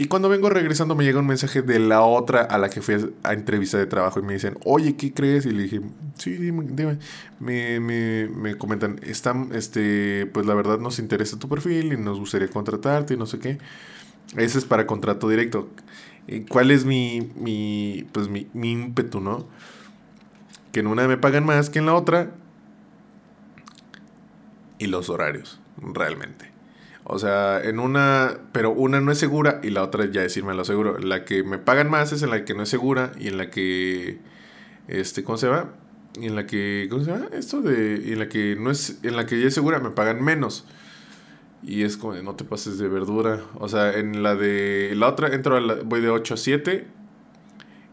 Y 0.00 0.04
cuando 0.06 0.28
vengo 0.28 0.48
regresando 0.48 0.94
me 0.94 1.04
llega 1.04 1.18
un 1.18 1.26
mensaje 1.26 1.60
de 1.60 1.80
la 1.80 2.02
otra 2.02 2.42
a 2.42 2.56
la 2.58 2.70
que 2.70 2.80
fui 2.80 2.94
a 3.24 3.32
entrevista 3.32 3.78
de 3.78 3.86
trabajo 3.86 4.20
y 4.20 4.22
me 4.22 4.34
dicen, 4.34 4.56
oye, 4.64 4.94
¿qué 4.94 5.12
crees? 5.12 5.44
Y 5.44 5.50
le 5.50 5.64
dije, 5.64 5.80
sí, 6.16 6.34
dime, 6.34 6.66
dime. 6.70 6.98
Me, 7.40 7.80
me, 7.80 8.28
me 8.28 8.54
comentan, 8.56 9.00
están, 9.02 9.50
este, 9.52 10.26
pues 10.26 10.46
la 10.46 10.54
verdad 10.54 10.78
nos 10.78 11.00
interesa 11.00 11.36
tu 11.36 11.48
perfil 11.48 11.94
y 11.94 11.96
nos 11.96 12.20
gustaría 12.20 12.46
contratarte 12.46 13.14
y 13.14 13.16
no 13.16 13.26
sé 13.26 13.40
qué. 13.40 13.58
Ese 14.36 14.58
es 14.58 14.64
para 14.64 14.86
contrato 14.86 15.28
directo. 15.28 15.68
¿Cuál 16.48 16.70
es 16.70 16.84
mi, 16.84 17.32
mi, 17.36 18.06
pues 18.12 18.28
mi, 18.28 18.48
mi 18.52 18.72
ímpetu, 18.72 19.20
no? 19.20 19.46
Que 20.72 20.80
en 20.80 20.86
una 20.86 21.08
me 21.08 21.16
pagan 21.16 21.46
más 21.46 21.70
que 21.70 21.78
en 21.78 21.86
la 21.86 21.94
otra. 21.94 22.30
Y 24.78 24.86
los 24.86 25.08
horarios, 25.08 25.60
realmente. 25.78 26.50
O 27.04 27.18
sea, 27.18 27.60
en 27.62 27.80
una, 27.80 28.38
pero 28.52 28.70
una 28.70 29.00
no 29.00 29.10
es 29.10 29.18
segura 29.18 29.60
y 29.62 29.70
la 29.70 29.82
otra 29.82 30.04
ya 30.04 30.20
decirme 30.20 30.54
lo 30.54 30.64
seguro. 30.64 30.98
La 30.98 31.24
que 31.24 31.42
me 31.42 31.58
pagan 31.58 31.90
más 31.90 32.12
es 32.12 32.22
en 32.22 32.30
la 32.30 32.44
que 32.44 32.54
no 32.54 32.62
es 32.62 32.68
segura 32.68 33.12
y 33.18 33.28
en 33.28 33.38
la 33.38 33.50
que, 33.50 34.18
este, 34.88 35.24
¿cómo 35.24 35.38
se 35.38 35.48
va? 35.48 35.72
en 36.22 36.34
la 36.34 36.46
que, 36.46 36.86
¿cómo 36.90 37.04
se 37.04 37.10
llama? 37.10 37.28
Esto 37.32 37.60
de, 37.60 38.12
en 38.12 38.18
la 38.18 38.28
que 38.28 38.56
no 38.56 38.70
es, 38.70 38.98
en 39.02 39.16
la 39.16 39.26
que 39.26 39.40
ya 39.40 39.48
es 39.48 39.54
segura 39.54 39.78
me 39.80 39.90
pagan 39.90 40.22
menos. 40.22 40.64
Y 41.62 41.82
es 41.82 41.96
como 41.96 42.14
no 42.14 42.34
te 42.34 42.44
pases 42.44 42.78
de 42.78 42.88
verdura. 42.88 43.44
O 43.56 43.68
sea, 43.68 43.96
en 43.98 44.22
la 44.22 44.34
de 44.34 44.92
la 44.94 45.08
otra 45.08 45.34
entro 45.34 45.56
a 45.56 45.60
la, 45.60 45.74
voy 45.84 46.00
de 46.00 46.10
8 46.10 46.34
a 46.34 46.36
7 46.36 46.86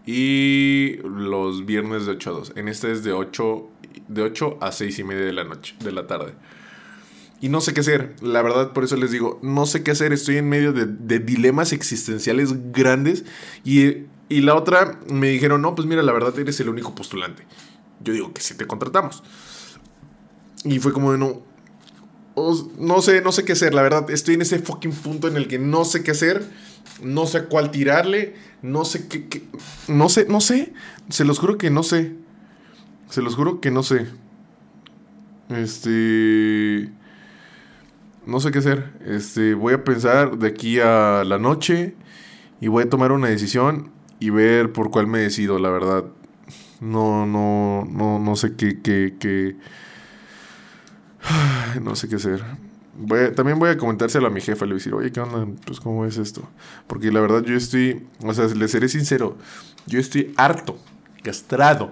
y 0.06 0.98
los 1.04 1.66
viernes 1.66 2.06
de 2.06 2.14
8 2.14 2.30
a 2.30 2.34
2. 2.34 2.54
En 2.56 2.68
esta 2.68 2.90
es 2.90 3.04
de 3.04 3.12
8, 3.12 3.70
de 4.08 4.22
8 4.22 4.58
a 4.62 4.72
6 4.72 5.00
y 5.00 5.04
media 5.04 5.26
de 5.26 5.34
la 5.34 5.44
noche, 5.44 5.76
de 5.84 5.92
la 5.92 6.06
tarde. 6.08 6.34
Y 7.42 7.50
no 7.50 7.60
sé 7.60 7.74
qué 7.74 7.82
hacer. 7.82 8.16
La 8.22 8.42
verdad, 8.42 8.72
por 8.72 8.84
eso 8.84 8.96
les 8.96 9.12
digo, 9.12 9.40
no 9.42 9.66
sé 9.66 9.84
qué 9.84 9.92
hacer. 9.92 10.14
Estoy 10.14 10.38
en 10.38 10.48
medio 10.48 10.72
de, 10.72 10.86
de 10.86 11.20
dilemas 11.20 11.74
existenciales 11.74 12.72
grandes. 12.72 13.26
Y, 13.64 14.06
y 14.30 14.42
la 14.42 14.56
otra 14.56 15.00
me 15.08 15.30
dijeron, 15.30 15.62
no, 15.62 15.76
pues 15.76 15.88
mira, 15.88 16.02
la 16.02 16.14
verdad 16.14 16.38
eres 16.40 16.60
el 16.60 16.70
único 16.70 16.96
postulante. 16.96 17.46
Yo 18.04 18.14
digo 18.14 18.34
que 18.34 18.42
si 18.42 18.56
te 18.56 18.66
contratamos. 18.66 19.24
Y 20.64 20.80
fue 20.80 20.94
como 20.94 21.12
de 21.12 21.18
no. 22.78 23.02
sé, 23.02 23.22
no 23.22 23.32
sé 23.32 23.46
qué 23.46 23.54
hacer. 23.54 23.74
La 23.74 23.82
verdad, 23.82 24.10
estoy 24.10 24.36
en 24.36 24.42
ese 24.42 24.60
fucking 24.60 24.92
punto 24.92 25.28
en 25.28 25.38
el 25.38 25.48
que 25.48 25.60
no 25.60 25.86
sé 25.86 26.04
qué 26.04 26.12
hacer. 26.12 26.44
No 27.02 27.26
sé 27.26 27.40
a 27.40 27.46
cuál 27.46 27.72
tirarle. 27.72 28.36
No 28.62 28.86
sé 28.86 29.08
qué, 29.08 29.28
qué. 29.28 29.44
No 29.88 30.10
sé, 30.10 30.26
no 30.30 30.42
sé. 30.42 30.74
Se 31.10 31.26
los 31.26 31.40
juro 31.40 31.58
que 31.58 31.70
no 31.70 31.84
sé. 31.84 32.16
Se 33.10 33.22
los 33.22 33.36
juro 33.36 33.62
que 33.62 33.72
no 33.72 33.84
sé. 33.84 34.08
Este. 35.50 36.92
No 38.26 38.40
sé 38.40 38.52
qué 38.52 38.60
hacer. 38.60 38.94
Este. 39.06 39.54
Voy 39.54 39.74
a 39.74 39.84
pensar 39.84 40.38
de 40.38 40.48
aquí 40.48 40.80
a 40.80 41.24
la 41.24 41.38
noche. 41.38 41.96
Y 42.62 42.68
voy 42.68 42.84
a 42.84 42.90
tomar 42.90 43.12
una 43.12 43.28
decisión. 43.28 43.92
Y 44.20 44.30
ver 44.30 44.72
por 44.72 44.92
cuál 44.92 45.08
me 45.08 45.20
decido, 45.20 45.60
la 45.60 45.70
verdad. 45.70 46.06
No, 46.80 47.26
no, 47.26 47.86
no, 47.90 48.20
no 48.20 48.36
sé 48.36 48.56
qué, 48.56 48.82
qué, 48.82 49.16
qué. 49.20 49.56
No 51.82 51.96
sé 51.96 52.08
qué 52.08 52.16
hacer. 52.16 52.44
También 53.36 53.60
voy 53.60 53.70
a 53.70 53.78
comentárselo 53.78 54.28
a 54.28 54.30
mi 54.30 54.40
jefa, 54.40 54.66
le 54.66 54.72
voy 54.72 54.76
a 54.76 54.80
decir, 54.80 54.94
oye, 54.94 55.12
¿qué 55.12 55.20
onda? 55.20 55.46
Pues, 55.66 55.80
¿cómo 55.82 56.06
es 56.06 56.18
esto? 56.18 56.48
Porque 56.88 57.12
la 57.12 57.20
verdad 57.20 57.44
yo 57.44 57.56
estoy, 57.56 58.06
o 58.24 58.34
sea, 58.34 58.46
le 58.46 58.68
seré 58.70 58.88
sincero, 58.88 59.38
yo 59.86 60.00
estoy 60.00 60.34
harto, 60.38 60.78
castrado, 61.22 61.92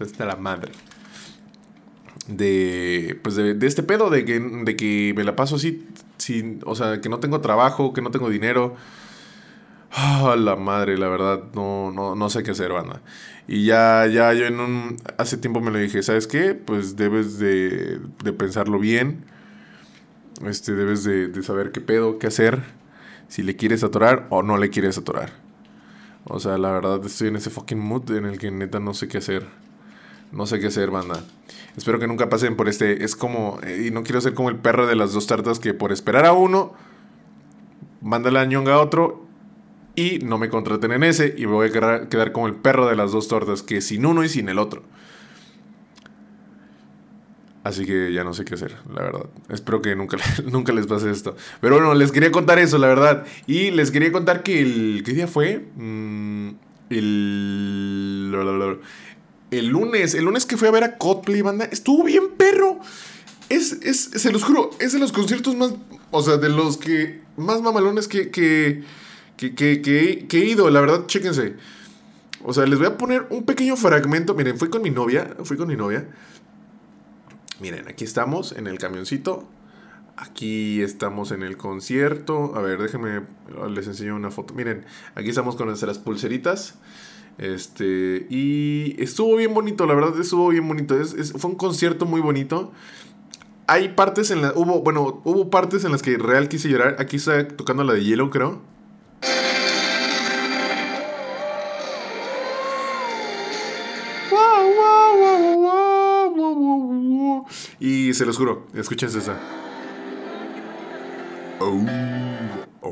hasta 0.00 0.24
la 0.24 0.36
madre, 0.36 0.70
de, 2.28 3.18
pues, 3.22 3.34
de, 3.34 3.54
de, 3.54 3.66
este 3.66 3.82
pedo, 3.82 4.10
de 4.10 4.24
que, 4.24 4.38
de 4.38 4.76
que 4.76 5.12
me 5.16 5.24
la 5.24 5.34
paso 5.34 5.56
así, 5.56 5.88
sin, 6.18 6.60
o 6.64 6.76
sea, 6.76 7.00
que 7.00 7.08
no 7.08 7.18
tengo 7.18 7.40
trabajo, 7.40 7.92
que 7.92 8.02
no 8.02 8.12
tengo 8.12 8.30
dinero. 8.30 8.76
Ah, 9.90 10.36
la 10.38 10.56
madre, 10.56 10.98
la 10.98 11.08
verdad, 11.08 11.44
no, 11.54 11.90
no, 11.90 12.14
no 12.14 12.30
sé 12.30 12.42
qué 12.42 12.50
hacer, 12.50 12.72
banda. 12.72 13.00
Y 13.46 13.64
ya, 13.64 14.06
ya 14.06 14.34
yo 14.34 14.44
en 14.44 14.60
un, 14.60 14.96
hace 15.16 15.38
tiempo 15.38 15.60
me 15.60 15.70
lo 15.70 15.78
dije, 15.78 16.02
¿sabes 16.02 16.26
qué? 16.26 16.54
Pues 16.54 16.96
debes 16.96 17.38
de, 17.38 17.98
de 18.22 18.32
pensarlo 18.32 18.78
bien. 18.78 19.24
Este, 20.44 20.74
debes 20.74 21.04
de, 21.04 21.28
de, 21.28 21.42
saber 21.42 21.72
qué 21.72 21.80
pedo, 21.80 22.18
qué 22.18 22.26
hacer. 22.26 22.62
Si 23.28 23.42
le 23.42 23.56
quieres 23.56 23.82
atorar 23.82 24.26
o 24.30 24.42
no 24.42 24.58
le 24.58 24.70
quieres 24.70 24.98
atorar. 24.98 25.32
O 26.24 26.38
sea, 26.38 26.58
la 26.58 26.70
verdad 26.70 27.04
estoy 27.04 27.28
en 27.28 27.36
ese 27.36 27.50
fucking 27.50 27.78
mood 27.78 28.10
en 28.10 28.26
el 28.26 28.38
que 28.38 28.50
neta 28.50 28.80
no 28.80 28.92
sé 28.92 29.08
qué 29.08 29.18
hacer. 29.18 29.46
No 30.30 30.46
sé 30.46 30.60
qué 30.60 30.66
hacer, 30.66 30.90
banda. 30.90 31.24
Espero 31.76 31.98
que 31.98 32.06
nunca 32.06 32.28
pasen 32.28 32.56
por 32.56 32.68
este. 32.68 33.02
Es 33.02 33.16
como. 33.16 33.58
Y 33.66 33.90
no 33.90 34.02
quiero 34.02 34.20
ser 34.20 34.34
como 34.34 34.50
el 34.50 34.56
perro 34.56 34.86
de 34.86 34.94
las 34.94 35.14
dos 35.14 35.26
tartas 35.26 35.58
que 35.58 35.72
por 35.72 35.90
esperar 35.90 36.26
a 36.26 36.32
uno. 36.32 36.74
Manda 38.02 38.30
la 38.30 38.44
ñonga 38.44 38.74
a 38.74 38.80
otro 38.80 39.27
y 39.98 40.20
no 40.20 40.38
me 40.38 40.48
contraten 40.48 40.92
en 40.92 41.02
ese 41.02 41.34
y 41.36 41.46
me 41.46 41.54
voy 41.54 41.70
a 41.70 42.08
quedar 42.08 42.30
como 42.30 42.46
el 42.46 42.54
perro 42.54 42.86
de 42.86 42.94
las 42.94 43.10
dos 43.10 43.26
tortas, 43.26 43.64
que 43.64 43.80
sin 43.80 44.06
uno 44.06 44.22
y 44.22 44.28
sin 44.28 44.48
el 44.48 44.60
otro. 44.60 44.84
Así 47.64 47.84
que 47.84 48.12
ya 48.12 48.22
no 48.22 48.32
sé 48.32 48.44
qué 48.44 48.54
hacer, 48.54 48.76
la 48.94 49.02
verdad. 49.02 49.26
Espero 49.48 49.82
que 49.82 49.96
nunca, 49.96 50.16
nunca 50.52 50.72
les 50.72 50.86
pase 50.86 51.10
esto. 51.10 51.36
Pero 51.60 51.74
bueno, 51.74 51.94
les 51.94 52.12
quería 52.12 52.30
contar 52.30 52.60
eso, 52.60 52.78
la 52.78 52.86
verdad. 52.86 53.26
Y 53.48 53.72
les 53.72 53.90
quería 53.90 54.12
contar 54.12 54.44
que 54.44 54.62
el... 54.62 55.02
¿Qué 55.04 55.14
día 55.14 55.26
fue? 55.26 55.66
Mm, 55.74 56.50
el... 56.90 58.78
El 59.50 59.66
lunes. 59.66 60.14
El 60.14 60.26
lunes 60.26 60.46
que 60.46 60.56
fui 60.56 60.68
a 60.68 60.70
ver 60.70 60.84
a 60.84 60.96
Coldplay, 60.96 61.42
banda. 61.42 61.64
Estuvo 61.64 62.04
bien 62.04 62.28
perro. 62.36 62.78
Es, 63.48 63.72
es, 63.82 64.10
se 64.14 64.30
los 64.30 64.44
juro, 64.44 64.70
es 64.78 64.92
de 64.92 65.00
los 65.00 65.10
conciertos 65.10 65.56
más... 65.56 65.74
O 66.12 66.22
sea, 66.22 66.36
de 66.36 66.50
los 66.50 66.76
que... 66.76 67.20
Más 67.36 67.62
mamalones 67.62 68.06
que... 68.06 68.30
que 68.30 68.84
que, 69.38 69.54
que, 69.54 70.26
que, 70.28 70.38
he 70.38 70.44
ido, 70.44 70.68
la 70.68 70.80
verdad, 70.80 71.06
chéquense. 71.06 71.54
O 72.44 72.52
sea, 72.52 72.66
les 72.66 72.78
voy 72.78 72.88
a 72.88 72.98
poner 72.98 73.26
un 73.30 73.44
pequeño 73.44 73.76
fragmento. 73.76 74.34
Miren, 74.34 74.58
fui 74.58 74.68
con 74.68 74.82
mi 74.82 74.90
novia, 74.90 75.36
fui 75.44 75.56
con 75.56 75.68
mi 75.68 75.76
novia. 75.76 76.08
Miren, 77.60 77.88
aquí 77.88 78.04
estamos 78.04 78.52
en 78.52 78.66
el 78.66 78.78
camioncito. 78.78 79.48
Aquí 80.16 80.82
estamos 80.82 81.30
en 81.30 81.44
el 81.44 81.56
concierto. 81.56 82.56
A 82.56 82.60
ver, 82.60 82.82
déjenme, 82.82 83.22
les 83.70 83.86
enseño 83.86 84.16
una 84.16 84.32
foto. 84.32 84.54
Miren, 84.54 84.84
aquí 85.14 85.28
estamos 85.28 85.54
con 85.54 85.68
nuestras 85.68 85.98
pulseritas. 85.98 86.74
Este, 87.38 88.26
y 88.28 89.00
estuvo 89.00 89.36
bien 89.36 89.54
bonito, 89.54 89.86
la 89.86 89.94
verdad, 89.94 90.18
estuvo 90.20 90.48
bien 90.48 90.66
bonito. 90.66 91.00
Es, 91.00 91.32
fue 91.32 91.50
un 91.50 91.56
concierto 91.56 92.04
muy 92.04 92.20
bonito. 92.20 92.72
Hay 93.68 93.90
partes 93.90 94.32
en 94.32 94.42
las, 94.42 94.56
hubo, 94.56 94.80
bueno, 94.82 95.22
hubo 95.24 95.48
partes 95.50 95.84
en 95.84 95.92
las 95.92 96.02
que 96.02 96.18
real 96.18 96.48
quise 96.48 96.68
llorar. 96.68 96.96
Aquí 96.98 97.16
está 97.16 97.46
tocando 97.46 97.84
la 97.84 97.92
de 97.92 98.02
Yellow, 98.02 98.30
creo. 98.30 98.60
Y 107.80 108.12
se 108.14 108.26
los 108.26 108.36
juro, 108.36 108.66
escúchense 108.74 109.18
esa. 109.18 109.36
Oh, 111.60 111.84
oh, 112.82 112.90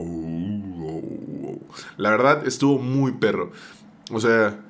oh, 0.82 1.58
La 1.96 2.10
verdad 2.10 2.46
estuvo 2.46 2.78
muy 2.78 3.12
perro. 3.12 3.52
O 4.10 4.20
sea. 4.20 4.60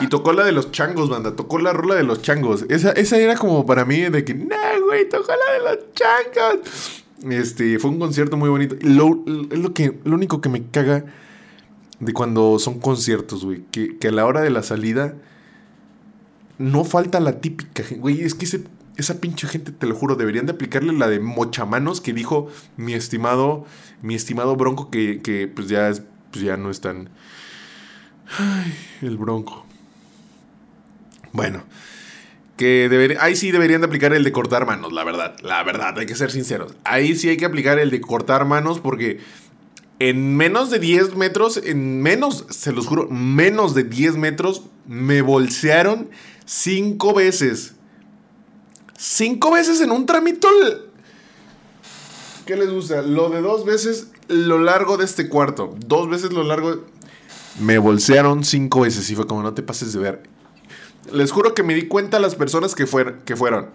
Y 0.00 0.08
tocó 0.08 0.32
la 0.32 0.44
de 0.44 0.52
los 0.52 0.72
changos, 0.72 1.10
banda. 1.10 1.36
Tocó 1.36 1.58
la 1.58 1.72
rola 1.72 1.94
de 1.94 2.02
los 2.02 2.22
changos. 2.22 2.64
Esa, 2.68 2.92
esa 2.92 3.18
era 3.18 3.36
como 3.36 3.66
para 3.66 3.84
mí 3.84 4.00
de 4.00 4.24
que, 4.24 4.34
nah, 4.34 4.78
güey, 4.86 5.08
tocó 5.08 5.32
la 5.32 5.52
de 5.52 5.76
los 5.76 5.92
changos. 5.94 7.04
Este, 7.30 7.78
fue 7.78 7.90
un 7.90 7.98
concierto 7.98 8.36
muy 8.38 8.48
bonito. 8.48 8.76
Lo, 8.80 9.22
es 9.50 9.58
lo, 9.58 9.74
que, 9.74 9.98
lo 10.04 10.14
único 10.14 10.40
que 10.40 10.48
me 10.48 10.66
caga 10.70 11.04
de 11.98 12.12
cuando 12.14 12.58
son 12.58 12.80
conciertos, 12.80 13.44
güey. 13.44 13.62
Que, 13.70 13.98
que 13.98 14.08
a 14.08 14.12
la 14.12 14.24
hora 14.24 14.40
de 14.40 14.50
la 14.50 14.62
salida 14.62 15.14
no 16.60 16.84
falta 16.84 17.20
la 17.20 17.40
típica, 17.40 17.82
güey, 17.96 18.20
es 18.20 18.34
que 18.34 18.44
ese, 18.44 18.62
esa 18.98 19.18
pinche 19.18 19.48
gente, 19.48 19.72
te 19.72 19.86
lo 19.86 19.94
juro, 19.94 20.14
deberían 20.14 20.44
de 20.44 20.52
aplicarle 20.52 20.92
la 20.92 21.08
de 21.08 21.18
mochamanos 21.18 22.02
que 22.02 22.12
dijo 22.12 22.48
mi 22.76 22.92
estimado, 22.92 23.64
mi 24.02 24.14
estimado 24.14 24.56
Bronco, 24.56 24.90
que, 24.90 25.22
que 25.22 25.48
pues 25.48 25.68
ya 25.68 25.88
es, 25.88 26.02
pues 26.30 26.44
ya 26.44 26.58
no 26.58 26.70
es 26.70 26.82
tan... 26.82 27.08
Ay, 28.38 28.74
el 29.00 29.16
Bronco. 29.16 29.64
Bueno, 31.32 31.64
que 32.58 32.90
debería, 32.90 33.24
ahí 33.24 33.36
sí 33.36 33.52
deberían 33.52 33.80
de 33.80 33.86
aplicar 33.86 34.12
el 34.12 34.22
de 34.22 34.30
cortar 34.30 34.66
manos, 34.66 34.92
la 34.92 35.02
verdad, 35.02 35.36
la 35.40 35.62
verdad, 35.62 35.98
hay 35.98 36.04
que 36.04 36.14
ser 36.14 36.30
sinceros. 36.30 36.74
Ahí 36.84 37.16
sí 37.16 37.30
hay 37.30 37.38
que 37.38 37.46
aplicar 37.46 37.78
el 37.78 37.90
de 37.90 38.02
cortar 38.02 38.44
manos 38.44 38.80
porque 38.80 39.20
en 39.98 40.36
menos 40.36 40.70
de 40.70 40.78
10 40.78 41.16
metros, 41.16 41.58
en 41.64 42.02
menos, 42.02 42.44
se 42.50 42.72
los 42.72 42.86
juro, 42.86 43.08
menos 43.08 43.74
de 43.74 43.84
10 43.84 44.16
metros, 44.16 44.64
me 44.86 45.22
bolsearon 45.22 46.10
Cinco 46.52 47.14
veces. 47.14 47.74
Cinco 48.98 49.52
veces 49.52 49.80
en 49.80 49.92
un 49.92 50.04
tramito. 50.04 50.48
¿Qué 52.44 52.56
les 52.56 52.68
gusta? 52.68 53.02
Lo 53.02 53.30
de 53.30 53.40
dos 53.40 53.64
veces 53.64 54.08
lo 54.26 54.58
largo 54.58 54.96
de 54.96 55.04
este 55.04 55.28
cuarto. 55.28 55.76
Dos 55.86 56.10
veces 56.10 56.32
lo 56.32 56.42
largo. 56.42 56.86
Me 57.60 57.78
bolsearon 57.78 58.42
cinco 58.42 58.80
veces 58.80 59.08
y 59.10 59.14
fue 59.14 59.28
como 59.28 59.44
no 59.44 59.54
te 59.54 59.62
pases 59.62 59.92
de 59.92 60.00
ver. 60.00 60.24
Les 61.12 61.30
juro 61.30 61.54
que 61.54 61.62
me 61.62 61.72
di 61.72 61.86
cuenta 61.86 62.18
las 62.18 62.34
personas 62.34 62.74
que, 62.74 62.84
fueron, 62.88 63.20
que 63.24 63.36
fueron. 63.36 63.68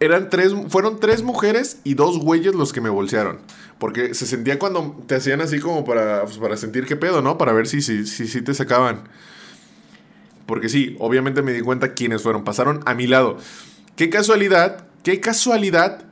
Eran 0.00 0.28
tres, 0.28 0.52
fueron 0.68 1.00
tres 1.00 1.22
mujeres 1.22 1.78
y 1.84 1.94
dos 1.94 2.18
güeyes 2.18 2.54
los 2.54 2.74
que 2.74 2.82
me 2.82 2.90
bolsearon. 2.90 3.38
Porque 3.78 4.12
se 4.12 4.26
sentía 4.26 4.58
cuando 4.58 5.02
te 5.06 5.14
hacían 5.14 5.40
así 5.40 5.60
como 5.60 5.82
para, 5.86 6.24
pues, 6.24 6.36
para 6.36 6.58
sentir 6.58 6.84
qué 6.84 6.96
pedo, 6.96 7.22
¿no? 7.22 7.38
Para 7.38 7.54
ver 7.54 7.66
si, 7.66 7.80
si, 7.80 8.04
si 8.04 8.42
te 8.42 8.52
sacaban. 8.52 9.04
Porque 10.46 10.68
sí, 10.68 10.96
obviamente 10.98 11.42
me 11.42 11.52
di 11.52 11.60
cuenta 11.60 11.94
quiénes 11.94 12.22
fueron. 12.22 12.44
Pasaron 12.44 12.80
a 12.86 12.94
mi 12.94 13.06
lado. 13.06 13.38
Qué 13.96 14.10
casualidad, 14.10 14.86
qué 15.02 15.20
casualidad 15.20 16.04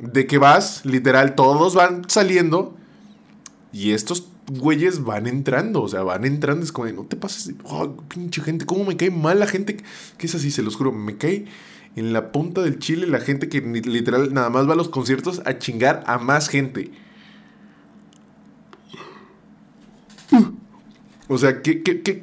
de 0.00 0.26
que 0.26 0.38
vas, 0.38 0.84
literal, 0.84 1.34
todos 1.34 1.74
van 1.74 2.08
saliendo 2.08 2.76
y 3.72 3.92
estos 3.92 4.28
güeyes 4.48 5.04
van 5.04 5.26
entrando. 5.26 5.82
O 5.82 5.88
sea, 5.88 6.02
van 6.02 6.24
entrando. 6.24 6.64
Es 6.64 6.72
como, 6.72 6.88
no 6.88 7.04
te 7.04 7.16
pases. 7.16 7.54
Oh, 7.64 7.96
pinche 8.08 8.40
gente, 8.42 8.66
cómo 8.66 8.84
me 8.84 8.96
cae 8.96 9.10
mal 9.10 9.38
la 9.38 9.46
gente 9.46 9.76
que 10.18 10.26
es 10.26 10.34
así, 10.34 10.50
se 10.50 10.62
los 10.62 10.76
juro. 10.76 10.92
Me 10.92 11.16
cae 11.16 11.46
en 11.94 12.12
la 12.12 12.32
punta 12.32 12.62
del 12.62 12.78
chile 12.78 13.06
la 13.06 13.20
gente 13.20 13.48
que 13.48 13.60
literal 13.60 14.32
nada 14.32 14.50
más 14.50 14.68
va 14.68 14.72
a 14.72 14.76
los 14.76 14.88
conciertos 14.88 15.42
a 15.44 15.58
chingar 15.58 16.02
a 16.06 16.18
más 16.18 16.48
gente. 16.48 16.90
O 21.28 21.38
sea, 21.38 21.62
¿qué, 21.62 21.82
qué, 21.82 22.02
qué, 22.02 22.22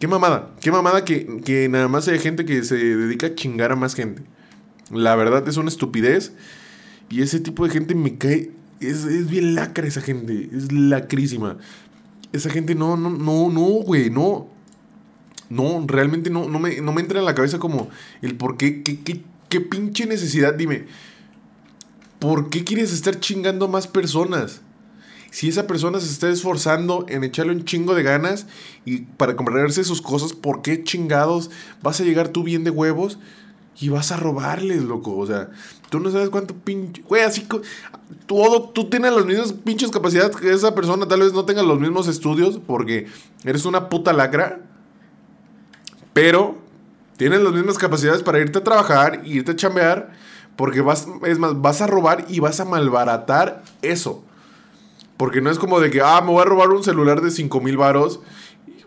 Qué 0.00 0.08
mamada. 0.08 0.54
Qué 0.60 0.70
mamada 0.70 1.04
que, 1.04 1.40
que 1.44 1.68
nada 1.68 1.88
más 1.88 2.06
hay 2.08 2.18
gente 2.18 2.44
que 2.44 2.62
se 2.64 2.76
dedica 2.76 3.28
a 3.28 3.34
chingar 3.34 3.72
a 3.72 3.76
más 3.76 3.94
gente. 3.94 4.22
La 4.90 5.16
verdad 5.16 5.46
es 5.48 5.56
una 5.56 5.68
estupidez. 5.68 6.32
Y 7.08 7.22
ese 7.22 7.40
tipo 7.40 7.64
de 7.64 7.70
gente 7.72 7.94
me 7.94 8.18
cae. 8.18 8.50
Es, 8.80 9.04
es 9.04 9.28
bien 9.30 9.54
lacra 9.54 9.86
esa 9.86 10.02
gente. 10.02 10.50
Es 10.52 10.70
lacrísima. 10.70 11.56
Esa 12.32 12.50
gente 12.50 12.74
no, 12.74 12.96
no, 12.96 13.10
no, 13.10 13.48
no, 13.50 13.66
güey, 13.82 14.10
no. 14.10 14.48
No, 15.48 15.84
realmente 15.86 16.28
no, 16.28 16.48
no, 16.48 16.58
me, 16.58 16.80
no 16.80 16.92
me 16.92 17.00
entra 17.00 17.20
en 17.20 17.24
la 17.24 17.34
cabeza 17.34 17.58
como 17.58 17.88
el 18.20 18.34
por 18.36 18.56
qué, 18.56 18.82
qué, 18.82 19.00
qué, 19.00 19.22
qué 19.48 19.60
pinche 19.60 20.04
necesidad, 20.06 20.54
dime. 20.54 20.86
¿Por 22.18 22.50
qué 22.50 22.64
quieres 22.64 22.92
estar 22.92 23.20
chingando 23.20 23.66
a 23.66 23.68
más 23.68 23.86
personas? 23.86 24.60
Si 25.36 25.50
esa 25.50 25.66
persona 25.66 26.00
se 26.00 26.10
está 26.10 26.30
esforzando 26.30 27.04
en 27.10 27.22
echarle 27.22 27.52
un 27.52 27.66
chingo 27.66 27.94
de 27.94 28.02
ganas 28.02 28.46
y 28.86 29.02
para 29.02 29.36
comprarse 29.36 29.84
sus 29.84 30.00
cosas, 30.00 30.32
¿por 30.32 30.62
qué 30.62 30.82
chingados 30.82 31.50
vas 31.82 32.00
a 32.00 32.04
llegar 32.04 32.28
tú 32.28 32.42
bien 32.42 32.64
de 32.64 32.70
huevos 32.70 33.18
y 33.78 33.90
vas 33.90 34.12
a 34.12 34.16
robarles, 34.16 34.82
loco? 34.82 35.14
O 35.14 35.26
sea, 35.26 35.50
tú 35.90 36.00
no 36.00 36.10
sabes 36.10 36.30
cuánto 36.30 36.54
pinche. 36.54 37.02
Güey, 37.02 37.22
así. 37.22 37.46
Todo, 38.24 38.70
tú 38.70 38.88
tienes 38.88 39.12
las 39.12 39.26
mismas 39.26 39.52
pinches 39.52 39.90
capacidades 39.90 40.34
que 40.36 40.50
esa 40.50 40.74
persona, 40.74 41.06
tal 41.06 41.20
vez 41.20 41.34
no 41.34 41.44
tenga 41.44 41.62
los 41.62 41.78
mismos 41.78 42.08
estudios 42.08 42.58
porque 42.66 43.06
eres 43.44 43.66
una 43.66 43.90
puta 43.90 44.14
lacra. 44.14 44.62
Pero 46.14 46.56
tienes 47.18 47.42
las 47.42 47.52
mismas 47.52 47.76
capacidades 47.76 48.22
para 48.22 48.40
irte 48.40 48.60
a 48.60 48.64
trabajar, 48.64 49.20
irte 49.26 49.50
a 49.50 49.56
chambear, 49.56 50.14
porque 50.56 50.80
vas, 50.80 51.06
es 51.26 51.38
más, 51.38 51.60
vas 51.60 51.82
a 51.82 51.86
robar 51.86 52.24
y 52.26 52.40
vas 52.40 52.58
a 52.58 52.64
malbaratar 52.64 53.62
eso. 53.82 54.24
Porque 55.16 55.40
no 55.40 55.50
es 55.50 55.58
como 55.58 55.80
de 55.80 55.90
que, 55.90 56.00
ah, 56.02 56.20
me 56.20 56.30
voy 56.30 56.42
a 56.42 56.44
robar 56.44 56.70
un 56.70 56.84
celular 56.84 57.22
de 57.22 57.30
5 57.30 57.60
mil 57.60 57.76
varos. 57.76 58.20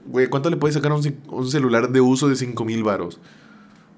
Güey, 0.06 0.28
¿cuánto 0.28 0.50
le 0.50 0.58
puedes 0.58 0.76
sacar 0.76 0.92
a 0.92 0.96
un, 0.96 1.50
celular 1.50 1.92
de 1.92 2.02
uso 2.02 2.28
de 2.28 2.36
5 2.36 2.66
mil 2.66 2.84
varos? 2.84 3.20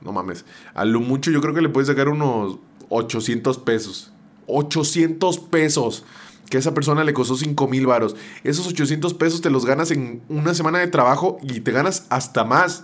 No 0.01 0.11
mames. 0.11 0.45
A 0.73 0.85
lo 0.85 0.99
mucho 0.99 1.31
yo 1.31 1.41
creo 1.41 1.53
que 1.53 1.61
le 1.61 1.69
puedes 1.69 1.87
sacar 1.87 2.09
unos 2.09 2.57
800 2.89 3.59
pesos. 3.59 4.13
800 4.47 5.39
pesos. 5.39 6.05
Que 6.49 6.57
a 6.57 6.59
esa 6.59 6.73
persona 6.73 7.03
le 7.03 7.13
costó 7.13 7.35
5 7.35 7.67
mil 7.67 7.85
varos. 7.85 8.15
Esos 8.43 8.67
800 8.67 9.13
pesos 9.13 9.41
te 9.41 9.49
los 9.49 9.65
ganas 9.65 9.91
en 9.91 10.21
una 10.27 10.53
semana 10.53 10.79
de 10.79 10.87
trabajo 10.87 11.37
y 11.43 11.59
te 11.61 11.71
ganas 11.71 12.07
hasta 12.09 12.43
más. 12.43 12.83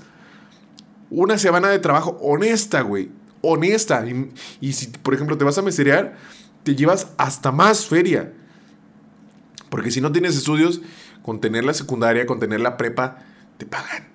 Una 1.09 1.37
semana 1.37 1.69
de 1.69 1.79
trabajo 1.79 2.17
honesta, 2.21 2.81
güey. 2.81 3.09
Honesta. 3.41 4.05
Y, 4.05 4.29
y 4.61 4.73
si, 4.73 4.87
por 4.87 5.13
ejemplo, 5.13 5.37
te 5.37 5.45
vas 5.45 5.57
a 5.57 5.61
meserear, 5.61 6.17
te 6.63 6.75
llevas 6.75 7.13
hasta 7.17 7.51
más 7.51 7.85
feria. 7.85 8.33
Porque 9.69 9.91
si 9.91 10.01
no 10.01 10.11
tienes 10.11 10.35
estudios, 10.35 10.81
con 11.21 11.41
tener 11.41 11.65
la 11.65 11.73
secundaria, 11.73 12.25
con 12.25 12.39
tener 12.39 12.61
la 12.61 12.77
prepa, 12.77 13.25
te 13.57 13.65
pagan. 13.65 14.07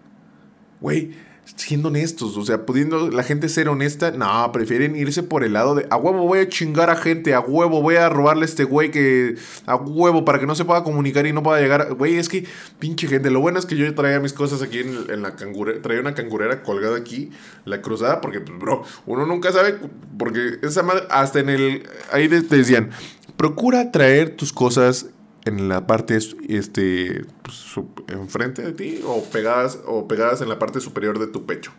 Güey, 0.81 1.15
siendo 1.45 1.89
honestos, 1.89 2.37
o 2.37 2.45
sea, 2.45 2.65
pudiendo 2.65 3.11
la 3.11 3.23
gente 3.23 3.49
ser 3.49 3.69
honesta, 3.69 4.13
no, 4.13 4.51
prefieren 4.53 4.97
irse 4.97 5.23
por 5.23 5.45
el 5.45 5.53
lado 5.53 5.75
de 5.75 5.87
a 5.91 5.97
huevo 5.97 6.27
voy 6.27 6.39
a 6.39 6.49
chingar 6.49 6.89
a 6.89 6.97
gente, 6.97 7.35
a 7.35 7.41
huevo 7.41 7.83
voy 7.83 7.97
a 7.97 8.09
robarle 8.09 8.43
a 8.43 8.45
este 8.47 8.65
güey 8.65 8.91
que 8.91 9.35
a 9.67 9.77
huevo 9.77 10.25
para 10.25 10.39
que 10.39 10.47
no 10.47 10.55
se 10.55 10.65
pueda 10.65 10.85
comunicar 10.85 11.27
y 11.27 11.33
no 11.33 11.43
pueda 11.43 11.61
llegar. 11.61 11.95
Güey, 11.95 12.17
es 12.17 12.29
que 12.29 12.47
pinche 12.79 13.09
gente, 13.09 13.31
lo 13.31 13.41
bueno 13.41 13.59
es 13.59 13.67
que 13.67 13.77
yo 13.77 13.93
traía 13.95 14.21
mis 14.21 14.33
cosas 14.33 14.63
aquí 14.63 14.79
en, 14.79 15.23
la 15.23 15.37
cangurera, 15.37 15.83
traía 15.83 16.01
una 16.01 16.15
cangurera 16.15 16.63
colgada 16.63 16.97
aquí, 16.97 17.31
la 17.65 17.83
cruzada, 17.83 18.21
porque, 18.21 18.41
pues, 18.41 18.59
bro, 18.59 18.85
uno 19.07 19.27
nunca 19.27 19.53
sabe, 19.53 19.77
porque 20.19 20.59
esa 20.63 20.83
madre, 20.83 21.05
hasta 21.11 21.41
en 21.41 21.49
el, 21.49 21.83
ahí 22.13 22.29
te 22.29 22.57
decían, 22.57 22.91
procura 23.37 23.91
traer 23.91 24.37
tus 24.37 24.53
cosas 24.53 25.07
en 25.45 25.69
la 25.69 25.87
parte 25.87 26.17
este 26.17 27.25
pues, 27.43 27.75
enfrente 28.09 28.63
de 28.63 28.73
ti 28.73 29.01
o 29.05 29.25
pegadas 29.25 29.81
o 29.87 30.07
pegadas 30.07 30.41
en 30.41 30.49
la 30.49 30.59
parte 30.59 30.81
superior 30.81 31.19
de 31.19 31.27
tu 31.27 31.47
pecho. 31.47 31.73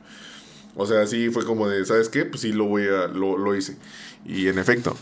O 0.76 0.86
sea, 0.86 1.02
así 1.02 1.30
fue 1.30 1.46
como 1.46 1.68
de, 1.68 1.86
¿sabes 1.86 2.10
qué? 2.10 2.26
Pues 2.26 2.42
sí 2.42 2.52
lo 2.52 2.66
voy 2.66 2.84
a 2.84 3.08
lo, 3.08 3.38
lo 3.38 3.56
hice. 3.56 3.78
Y 4.26 4.48
en 4.48 4.58
efecto, 4.58 4.96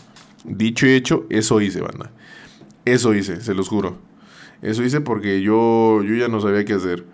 dicho 0.44 0.86
y 0.86 0.92
hecho, 0.92 1.26
eso 1.30 1.60
hice, 1.60 1.80
banda. 1.80 2.10
Eso 2.84 3.14
hice, 3.14 3.40
se 3.40 3.54
los 3.54 3.68
juro. 3.68 3.98
Eso 4.60 4.82
hice 4.82 5.00
porque 5.00 5.40
yo 5.40 6.02
yo 6.02 6.14
ya 6.14 6.28
no 6.28 6.40
sabía 6.40 6.64
qué 6.64 6.74
hacer. 6.74 7.04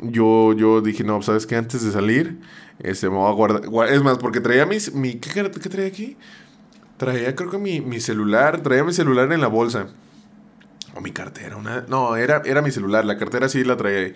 Yo 0.00 0.52
yo 0.54 0.80
dije, 0.80 1.04
"No, 1.04 1.22
¿sabes 1.22 1.46
qué? 1.46 1.56
Antes 1.56 1.82
de 1.84 1.92
salir, 1.92 2.38
este 2.78 3.08
me 3.08 3.16
voy 3.16 3.30
a 3.30 3.34
guardar, 3.34 3.62
es 3.92 4.02
más 4.02 4.18
porque 4.18 4.40
traía 4.40 4.66
mis 4.66 4.92
mi 4.94 5.14
¿qué, 5.14 5.50
qué 5.50 5.68
traía 5.68 5.88
aquí? 5.88 6.16
Traía 6.98 7.34
creo 7.34 7.50
que 7.50 7.58
mi, 7.58 7.80
mi 7.80 8.00
celular, 8.00 8.62
traía 8.62 8.84
mi 8.84 8.92
celular 8.92 9.32
en 9.32 9.40
la 9.40 9.48
bolsa. 9.48 9.88
O 10.94 11.00
mi 11.00 11.12
cartera, 11.12 11.56
una. 11.56 11.84
No, 11.88 12.16
era, 12.16 12.42
era 12.44 12.60
mi 12.60 12.70
celular, 12.70 13.04
la 13.04 13.16
cartera 13.16 13.48
sí 13.48 13.64
la 13.64 13.76
traía. 13.76 14.12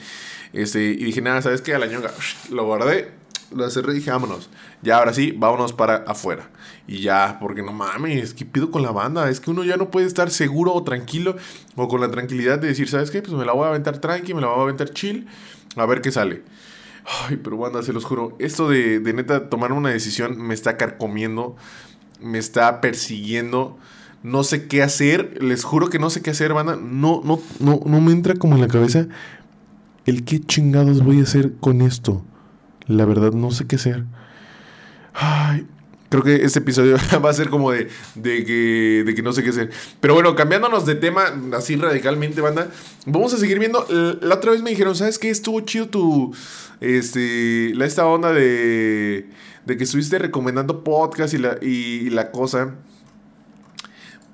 Este, 0.53 0.85
y 0.85 1.05
dije, 1.05 1.23
nada, 1.23 1.41
¿sabes 1.43 1.63
qué? 1.63 1.75
A 1.75 1.79
la 1.79 1.87
ñonga, 1.87 2.11
lo 2.51 2.65
guardé, 2.65 3.13
lo 3.55 3.69
cerré 3.71 3.93
y 3.93 3.97
dije, 3.97 4.11
vámonos. 4.11 4.51
Ya, 4.83 4.99
ahora 4.99 5.15
sí, 5.15 5.33
vámonos 5.37 5.73
para 5.73 5.97
afuera. 5.97 6.51
Y 6.87 7.01
ya, 7.01 7.39
porque 7.41 7.63
no 7.63 7.73
mames, 7.73 8.35
¿qué 8.35 8.45
pido 8.45 8.71
con 8.71 8.83
la 8.83 8.91
banda? 8.91 9.29
Es 9.31 9.41
que 9.41 9.51
uno 9.51 9.65
ya 9.65 9.77
no 9.77 9.91
puede 9.91 10.07
estar 10.07 10.31
seguro 10.31 10.75
o 10.75 10.85
tranquilo 10.85 11.37
o 11.77 11.89
con 11.89 12.01
la 12.01 12.11
tranquilidad 12.11 12.59
de 12.59 12.69
decir, 12.69 12.89
¿sabes 12.89 13.11
qué? 13.11 13.23
Pues 13.23 13.33
me 13.33 13.45
la 13.45 13.53
voy 13.53 13.65
a 13.65 13.69
aventar 13.69 13.99
tranqui, 13.99 14.35
me 14.35 14.41
la 14.41 14.49
voy 14.49 14.61
a 14.61 14.63
aventar 14.63 14.91
chill, 14.91 15.27
a 15.77 15.87
ver 15.87 16.01
qué 16.03 16.13
sale. 16.13 16.43
Ay, 17.29 17.37
pero 17.37 17.57
banda, 17.57 17.83
se 17.83 17.93
los 17.93 18.05
juro, 18.05 18.37
esto 18.39 18.69
de, 18.69 18.99
de 18.99 19.13
neta 19.13 19.49
tomar 19.49 19.73
una 19.73 19.91
decisión 19.91 20.41
me 20.41 20.55
está 20.55 20.77
carcomiendo, 20.77 21.57
me 22.21 22.39
está 22.39 22.81
persiguiendo 22.81 23.79
no 24.27 24.43
sé 24.43 24.67
qué 24.67 24.83
hacer, 24.83 25.41
les 25.41 25.63
juro 25.63 25.89
que 25.89 26.01
no 26.01 26.11
sé 26.11 26.21
qué 26.21 26.31
hacer, 26.31 26.53
banda. 26.53 26.75
No, 26.75 27.23
no, 27.25 27.41
no, 27.61 27.81
no 27.87 28.01
me 28.01 28.11
entra 28.11 28.35
como 28.35 28.57
en 28.57 28.61
la 28.61 28.67
cabeza 28.67 29.07
el 30.05 30.25
qué 30.25 30.41
chingados 30.41 31.05
voy 31.05 31.21
a 31.21 31.23
hacer 31.23 31.53
con 31.61 31.81
esto. 31.81 32.25
La 32.89 33.05
verdad, 33.05 33.31
no 33.31 33.53
sé 33.53 33.69
qué 33.69 33.77
hacer. 33.77 34.05
Ay, 35.15 35.65
creo 36.09 36.25
que 36.25 36.45
este 36.45 36.59
episodio 36.59 36.97
va 37.25 37.31
a 37.31 37.35
ser 37.35 37.51
como 37.51 37.71
de, 37.71 37.89
de, 38.17 38.45
que, 38.45 39.05
de 39.07 39.15
que 39.15 39.23
no 39.23 39.33
sé 39.33 39.45
qué 39.45 39.51
hacer. 39.51 39.71
Pero 40.01 40.15
bueno, 40.15 40.35
cambiándonos 40.35 40.87
de 40.87 40.97
tema 40.97 41.33
así 41.53 41.77
radicalmente, 41.77 42.41
banda, 42.41 42.69
vamos 43.05 43.33
a 43.33 43.39
seguir 43.39 43.61
viendo. 43.61 43.87
La 44.23 44.35
otra 44.35 44.51
vez 44.51 44.61
me 44.61 44.71
dijeron, 44.71 44.97
¿sabes 44.97 45.21
qué? 45.21 45.31
Estuvo 45.31 45.61
chido 45.61 45.89
tu. 45.89 46.35
Este. 46.81 47.73
La, 47.77 47.87
esta 47.87 48.05
onda 48.05 48.33
de. 48.33 49.31
De 49.67 49.77
que 49.77 49.85
estuviste 49.85 50.19
recomendando 50.19 50.83
podcast 50.83 51.33
y 51.33 51.39
la, 51.39 51.59
y 51.63 52.11
la 52.11 52.33
cosa 52.33 52.75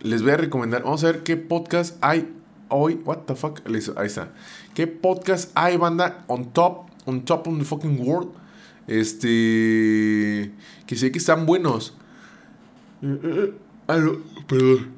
les 0.02 0.22
voy 0.22 0.32
a 0.32 0.36
recomendar. 0.36 0.82
Vamos 0.82 1.02
a 1.04 1.06
ver 1.08 1.22
qué 1.22 1.36
podcast 1.36 1.96
hay 2.00 2.32
hoy. 2.68 3.00
What 3.04 3.18
the 3.26 3.34
fuck? 3.34 3.60
Ahí 3.66 4.06
está. 4.06 4.32
¿Qué 4.74 4.86
podcast 4.86 5.50
hay, 5.54 5.76
banda? 5.76 6.24
On 6.26 6.52
top. 6.52 6.90
On 7.06 7.24
top 7.24 7.46
of 7.46 7.58
the 7.58 7.64
fucking 7.64 8.06
world. 8.06 8.30
Este. 8.86 10.52
Que 10.86 10.96
sé 10.96 11.12
que 11.12 11.18
están 11.18 11.46
buenos. 11.46 11.96
perdón. 14.46 14.92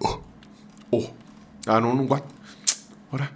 Oh. 0.00 0.20
Oh. 0.90 1.10
Ah, 1.66 1.80
no, 1.80 1.94
no, 1.94 2.02
what? 2.02 2.22
Ahora. 3.10 3.30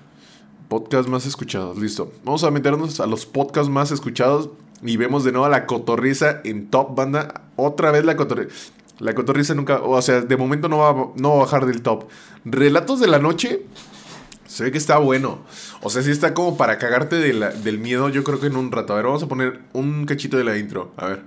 Podcast 0.69 1.09
más 1.09 1.25
escuchados. 1.25 1.79
Listo. 1.79 2.13
Vamos 2.25 2.45
a 2.45 2.51
meternos 2.51 3.01
a 3.01 3.07
los 3.07 3.27
podcasts 3.27 3.71
más 3.71 3.91
escuchados. 3.91 4.51
Y 4.83 4.97
vemos 4.97 5.25
de 5.25 5.33
nuevo 5.33 5.47
a 5.47 5.49
la 5.49 5.67
cotorriza 5.67 6.41
en 6.45 6.69
top, 6.69 6.95
banda. 6.95 7.43
Otra 7.57 7.91
vez 7.91 8.05
la 8.05 8.17
cotorriza. 8.17 8.55
La 8.99 9.15
cotorriza 9.15 9.55
nunca, 9.55 9.81
o 9.81 10.01
sea, 10.03 10.21
de 10.23 10.37
momento 10.37 10.69
no 10.69 10.79
va, 10.79 11.13
no 11.17 11.31
va 11.31 11.37
a 11.37 11.45
bajar 11.45 11.67
del 11.67 11.83
top. 11.83 12.09
Relatos 12.45 12.99
de 13.01 13.07
la 13.07 13.19
noche, 13.19 13.65
se 14.47 14.65
ve 14.65 14.73
que 14.73 14.79
está 14.79 14.99
bueno. 14.99 15.45
O 15.83 15.91
sea, 15.91 16.03
si 16.03 16.11
está 16.11 16.35
como 16.35 16.57
para 16.57 16.79
cagarte 16.79 17.17
del 17.17 17.79
miedo, 17.79 18.09
yo 18.09 18.25
creo 18.25 18.41
que 18.41 18.49
en 18.49 18.57
un 18.57 18.73
rato. 18.73 18.95
A 18.95 18.97
ver, 18.97 19.05
vamos 19.05 19.23
a 19.23 19.29
poner 19.29 19.61
un 19.73 20.05
cachito 20.05 20.37
de 20.37 20.45
la 20.45 20.59
intro. 20.59 20.93
A 20.97 21.07
ver. 21.07 21.23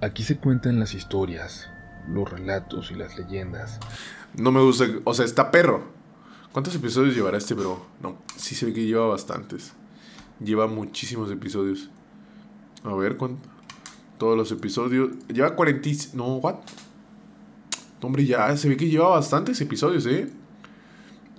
Aquí 0.00 0.22
se 0.22 0.38
cuentan 0.38 0.78
las 0.78 0.94
historias, 0.94 1.68
los 2.08 2.30
relatos 2.30 2.90
y 2.90 2.94
las 2.94 3.18
leyendas. 3.18 3.78
No 4.34 4.52
me 4.52 4.60
gusta, 4.60 4.86
o 5.04 5.12
sea, 5.12 5.24
está 5.24 5.50
perro. 5.50 5.92
¿Cuántos 6.52 6.74
episodios 6.74 7.14
llevará 7.14 7.36
este 7.36 7.54
bro? 7.54 7.84
No, 8.00 8.18
sí 8.36 8.54
se 8.54 8.66
ve 8.66 8.72
que 8.72 8.84
lleva 8.84 9.06
bastantes. 9.06 9.72
Lleva 10.40 10.66
muchísimos 10.66 11.30
episodios. 11.30 11.90
A 12.84 12.94
ver, 12.94 13.16
¿cuánto? 13.16 13.53
Todos 14.18 14.36
los 14.36 14.50
episodios. 14.52 15.10
Lleva 15.28 15.54
40. 15.54 15.90
No, 16.14 16.36
what? 16.36 16.56
Hombre, 18.00 18.26
ya 18.26 18.54
se 18.56 18.68
ve 18.68 18.76
que 18.76 18.88
lleva 18.88 19.08
bastantes 19.08 19.60
episodios, 19.60 20.06
¿eh? 20.06 20.28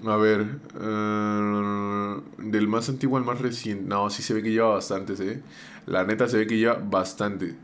A 0.05 0.17
ver. 0.17 0.59
Eh, 0.79 2.15
del 2.39 2.67
más 2.67 2.89
antiguo 2.89 3.17
al 3.17 3.23
más 3.23 3.39
reciente. 3.39 3.85
No, 3.87 4.09
sí 4.09 4.23
se 4.23 4.33
ve 4.33 4.43
que 4.43 4.51
lleva 4.51 4.69
bastantes, 4.69 5.19
¿eh? 5.19 5.41
La 5.85 6.03
neta 6.03 6.27
se 6.27 6.37
ve 6.37 6.47
que 6.47 6.57
lleva 6.57 6.75
bastante. 6.75 7.55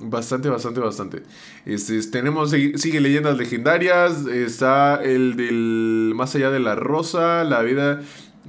Bastante, 0.00 0.48
bastante, 0.48 0.80
bastante. 0.80 1.22
Este, 1.64 2.02
tenemos, 2.02 2.50
sigue 2.50 3.00
leyendas 3.00 3.38
legendarias. 3.38 4.26
Está 4.26 5.02
el 5.02 5.36
del 5.36 6.12
Más 6.14 6.34
allá 6.34 6.50
de 6.50 6.60
la 6.60 6.74
rosa. 6.74 7.44
La 7.44 7.62
vida 7.62 8.02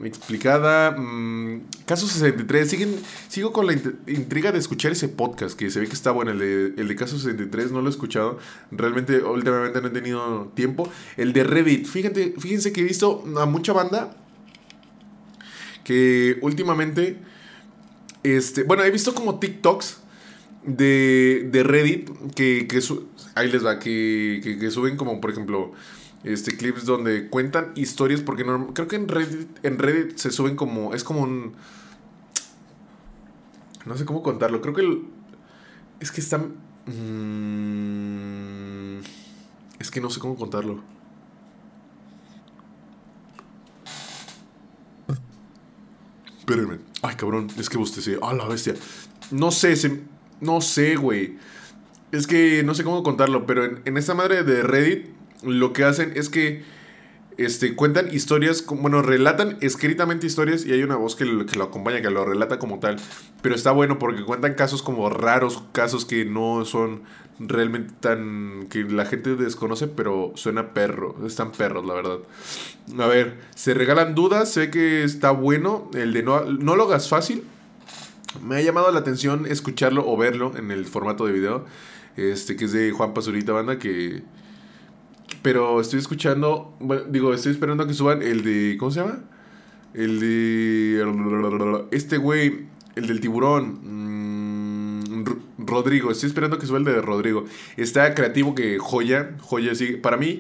explicada. 0.04 0.92
Mm, 0.92 1.62
caso 1.86 2.08
63. 2.08 2.70
Siguen, 2.70 2.96
sigo 3.30 3.54
con 3.54 3.68
la 3.68 3.74
intriga 3.74 4.52
de 4.52 4.60
escuchar 4.60 4.92
ese 4.92 5.08
podcast 5.08 5.58
que 5.58 5.70
se 5.70 5.80
ve 5.80 5.88
que 5.88 5.94
está 5.94 6.12
bueno. 6.12 6.32
El 6.32 6.40
de, 6.40 6.82
el 6.82 6.88
de 6.88 6.96
Caso 6.96 7.18
63 7.18 7.72
no 7.72 7.82
lo 7.82 7.88
he 7.88 7.92
escuchado. 7.92 8.40
Realmente, 8.72 9.22
últimamente 9.22 9.82
no 9.82 9.88
he 9.88 9.92
tenido 9.92 10.52
tiempo. 10.56 10.90
El 11.18 11.34
de 11.34 11.44
Reddit. 11.44 11.88
Fíjense, 11.88 12.34
fíjense 12.38 12.74
que 12.74 12.82
he 12.82 12.84
visto 12.84 13.24
a 13.38 13.46
mucha 13.46 13.74
banda 13.74 14.16
que 15.84 16.38
últimamente. 16.42 17.18
Este, 18.24 18.64
bueno, 18.64 18.84
he 18.84 18.90
visto 18.90 19.14
como 19.14 19.38
TikToks 19.38 20.00
de, 20.66 21.48
de 21.52 21.64
Reddit 21.64 22.10
que, 22.34 22.68
que 22.68 22.80
ahí 23.36 23.52
les 23.52 23.64
va, 23.64 23.78
que, 23.78 24.58
que 24.60 24.72
suben 24.72 24.98
como, 24.98 25.22
por 25.22 25.30
ejemplo 25.30 25.74
este, 26.26 26.58
clips 26.58 26.86
donde 26.86 27.30
cuentan 27.30 27.72
historias, 27.76 28.22
porque 28.22 28.44
no, 28.44 28.74
creo 28.74 28.88
que 28.88 28.96
en 28.96 29.08
Reddit, 29.08 29.48
en 29.64 29.78
Reddit 29.78 30.18
se 30.18 30.32
suben 30.32 30.56
como, 30.56 30.94
es 30.96 31.04
como 31.04 31.22
un... 31.22 31.54
No 33.86 33.96
sé 33.96 34.06
cómo 34.06 34.24
contarlo, 34.24 34.60
creo 34.62 34.74
que 34.74 35.02
es 36.00 36.12
que 36.12 36.22
están... 36.22 36.56
Mm, 36.88 38.06
es 39.80 39.92
que 39.92 40.02
no 40.02 40.10
sé 40.10 40.20
cómo 40.20 40.36
contarlo. 40.36 40.82
Espérenme. 46.40 46.80
Ay, 47.04 47.16
cabrón, 47.16 47.48
es 47.58 47.70
que 47.70 47.78
usted 47.78 48.18
Ah, 48.22 48.34
la 48.34 48.48
bestia. 48.48 48.74
No 49.30 49.52
sé, 49.52 49.76
se, 49.76 50.02
no 50.42 50.62
sé, 50.62 50.96
güey. 50.96 51.38
Es 52.12 52.26
que 52.26 52.64
no 52.64 52.74
sé 52.74 52.84
cómo 52.84 53.04
contarlo, 53.04 53.46
pero 53.46 53.66
en, 53.66 53.82
en 53.86 53.98
esta 53.98 54.16
madre 54.16 54.44
de 54.44 54.64
Reddit 54.64 55.15
lo 55.44 55.74
que 55.74 55.84
hacen 55.84 56.14
es 56.16 56.30
que 56.30 56.64
este, 57.38 57.76
cuentan 57.76 58.14
historias, 58.14 58.66
bueno, 58.66 59.02
relatan 59.02 59.58
escritamente 59.62 60.26
historias 60.26 60.66
y 60.66 60.72
hay 60.72 60.84
una 60.84 60.96
voz 60.96 61.16
que 61.16 61.26
lo, 61.26 61.46
que 61.46 61.58
lo, 61.58 61.66
acompaña, 61.66 62.02
que 62.02 62.10
lo 62.10 62.24
relata 62.24 62.60
como 62.60 62.80
tal. 62.80 62.98
Pero 63.42 63.56
está 63.56 63.72
bueno 63.72 64.00
porque 64.00 64.24
cuentan 64.24 64.54
casos 64.54 64.82
como 64.82 65.10
raros, 65.10 65.64
casos 65.74 66.06
que 66.06 66.26
no 66.26 66.64
son 66.66 67.02
realmente 67.40 67.94
tan... 68.00 68.68
que 68.70 68.84
la 68.84 69.06
gente 69.06 69.36
desconoce, 69.36 69.88
pero 69.88 70.32
suena 70.36 70.74
perro, 70.74 71.16
están 71.26 71.52
perros, 71.52 71.86
la 71.86 71.94
verdad. 71.94 72.20
A 72.98 73.08
ver, 73.08 73.38
se 73.56 73.74
regalan 73.74 74.16
dudas, 74.16 74.52
sé 74.52 74.70
que 74.70 75.04
está 75.04 75.32
bueno, 75.32 75.90
el 75.94 76.14
de 76.14 76.24
no, 76.24 76.46
no 76.46 76.76
lo 76.76 76.84
hagas 76.86 77.10
fácil. 77.10 77.44
Me 78.42 78.58
ha 78.58 78.62
llamado 78.62 78.92
la 78.92 79.00
atención 79.00 79.46
escucharlo 79.46 80.08
o 80.08 80.18
verlo 80.18 80.54
en 80.58 80.72
el 80.72 80.86
formato 80.86 81.26
de 81.26 81.34
video, 81.34 81.66
este, 82.16 82.56
que 82.56 82.66
es 82.66 82.72
de 82.72 82.92
Juan 82.92 83.14
Pazurita 83.14 83.54
Banda, 83.54 83.78
que 83.80 84.24
pero 85.46 85.80
estoy 85.80 86.00
escuchando, 86.00 86.76
digo, 87.10 87.32
estoy 87.32 87.52
esperando 87.52 87.86
que 87.86 87.94
suban 87.94 88.24
el 88.24 88.44
de, 88.44 88.78
¿cómo 88.80 88.90
se 88.90 89.02
llama? 89.02 89.20
El 89.94 90.20
de... 90.20 91.88
Este 91.92 92.18
güey, 92.18 92.66
el 92.96 93.06
del 93.06 93.20
tiburón. 93.20 95.04
Mm, 95.04 95.24
Rodrigo, 95.60 96.10
estoy 96.10 96.30
esperando 96.30 96.58
que 96.58 96.66
suba 96.66 96.80
el 96.80 96.84
de 96.84 97.00
Rodrigo. 97.00 97.46
Está 97.78 98.16
creativo 98.16 98.56
que 98.56 98.80
joya, 98.80 99.36
joya, 99.40 99.76
sí. 99.76 99.98
Para 99.98 100.18
mí, 100.18 100.40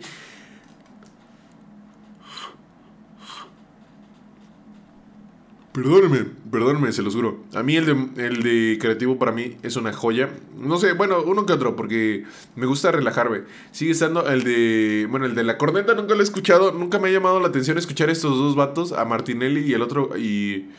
Perdóneme, 5.75 6.25
perdóneme, 6.49 6.93
se 6.93 7.01
lo 7.01 7.11
juro. 7.11 7.43
A 7.53 7.61
mí 7.61 7.75
el 7.75 7.85
de, 7.85 8.25
el 8.25 8.43
de 8.43 8.77
creativo 8.79 9.19
para 9.19 9.33
mí 9.33 9.57
es 9.61 9.75
una 9.75 9.91
joya. 9.91 10.29
No 10.57 10.77
sé, 10.77 10.93
bueno, 10.93 11.21
uno 11.21 11.45
que 11.45 11.51
otro, 11.51 11.75
porque 11.75 12.23
me 12.55 12.65
gusta 12.65 12.93
relajarme. 12.93 13.41
Sigue 13.73 13.91
estando 13.91 14.25
el 14.25 14.45
de. 14.45 15.05
Bueno, 15.11 15.25
el 15.25 15.35
de 15.35 15.43
la 15.43 15.57
corneta 15.57 15.93
nunca 15.93 16.15
lo 16.15 16.21
he 16.21 16.23
escuchado. 16.23 16.71
Nunca 16.71 16.97
me 16.97 17.09
ha 17.09 17.11
llamado 17.11 17.41
la 17.41 17.49
atención 17.49 17.77
escuchar 17.77 18.09
estos 18.09 18.37
dos 18.37 18.55
vatos, 18.55 18.93
a 18.93 19.03
Martinelli 19.03 19.69
y 19.69 19.73
el 19.73 19.81
otro. 19.81 20.17
Y. 20.17 20.69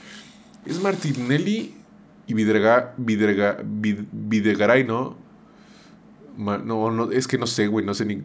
Es 0.64 0.82
Martinelli 0.82 1.74
y 2.26 2.32
Vidrega, 2.32 2.94
Vidrega, 2.96 3.58
Videgaray, 3.62 4.84
¿no? 4.84 5.18
No, 6.38 6.90
no, 6.90 7.12
es 7.12 7.28
que 7.28 7.36
no 7.36 7.46
sé, 7.46 7.66
güey. 7.66 7.84
No 7.84 7.92
sé 7.92 8.06
ni. 8.06 8.22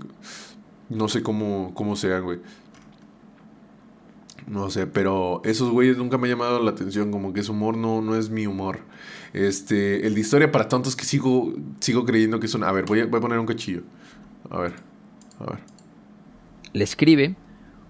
No 0.88 1.10
sé 1.10 1.21
cómo, 1.21 1.73
cómo 1.75 1.97
sean, 1.97 2.23
güey. 2.23 2.39
No 4.47 4.69
sé, 4.69 4.88
pero 4.88 5.41
esos 5.45 5.69
güeyes 5.69 5.97
nunca 5.97 6.17
me 6.17 6.27
ha 6.27 6.32
llamado 6.32 6.62
la 6.63 6.71
atención, 6.71 7.12
como 7.12 7.34
que 7.34 7.43
su 7.43 7.51
humor 7.51 7.77
no, 7.77 8.01
no 8.01 8.15
es 8.15 8.30
mi 8.30 8.47
humor. 8.47 8.80
Este, 9.34 10.06
el 10.06 10.15
de 10.15 10.21
historia 10.21 10.51
para 10.51 10.67
tontos 10.67 10.95
que 10.95 11.06
sigo, 11.06 11.54
sigo 11.80 12.06
creyendo 12.06 12.39
que 12.39 12.47
son... 12.47 12.63
A 12.63 12.71
ver, 12.71 12.86
voy 12.86 13.01
a, 13.01 13.06
voy 13.06 13.19
a 13.19 13.21
poner 13.21 13.39
un 13.39 13.45
cachillo. 13.45 13.84
A 14.49 14.60
ver, 14.60 14.73
a 15.39 15.45
ver. 15.45 15.60
Le 16.73 16.84
escribe 16.84 17.36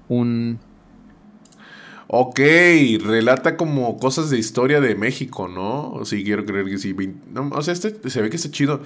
un 0.08 0.60
Ok, 2.14 2.42
relata 3.06 3.56
como 3.56 3.98
cosas 3.98 4.30
de 4.30 4.38
historia 4.38 4.82
de 4.82 4.96
México, 4.96 5.48
¿no? 5.48 6.04
Sí, 6.04 6.26
quiero 6.26 6.44
creer 6.44 6.66
que 6.66 6.78
sí. 6.78 6.94
o 7.34 7.62
sea, 7.62 7.74
este 7.74 8.10
se 8.10 8.22
ve 8.22 8.30
que 8.30 8.36
está 8.36 8.52
chido. 8.52 8.82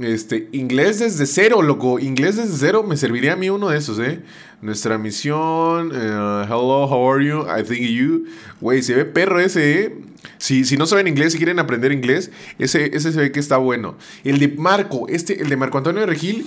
Este, 0.00 0.48
inglés 0.50 0.98
desde 0.98 1.26
cero, 1.26 1.62
loco. 1.62 2.00
Inglés 2.00 2.34
desde 2.34 2.56
cero 2.58 2.82
me 2.82 2.96
serviría 2.96 3.34
a 3.34 3.36
mí 3.36 3.50
uno 3.50 3.68
de 3.68 3.78
esos, 3.78 4.00
¿eh? 4.00 4.20
Nuestra 4.62 4.98
misión. 4.98 5.92
Uh, 5.92 6.42
hello, 6.42 6.88
how 6.88 7.08
are 7.08 7.24
you? 7.24 7.42
I 7.42 7.62
think 7.62 7.88
you. 7.88 8.24
Güey, 8.60 8.82
se 8.82 8.96
ve 8.96 9.04
perro 9.04 9.38
ese, 9.38 9.82
¿eh? 9.82 9.98
Si, 10.38 10.64
si 10.64 10.76
no 10.76 10.86
saben 10.86 11.06
inglés 11.06 11.36
y 11.36 11.38
quieren 11.38 11.60
aprender 11.60 11.92
inglés, 11.92 12.32
ese, 12.58 12.96
ese 12.96 13.12
se 13.12 13.20
ve 13.20 13.30
que 13.30 13.38
está 13.38 13.58
bueno. 13.58 13.96
El 14.24 14.40
de 14.40 14.48
Marco, 14.48 15.06
este, 15.08 15.40
el 15.40 15.50
de 15.50 15.56
Marco 15.56 15.78
Antonio 15.78 16.04
Regil 16.04 16.44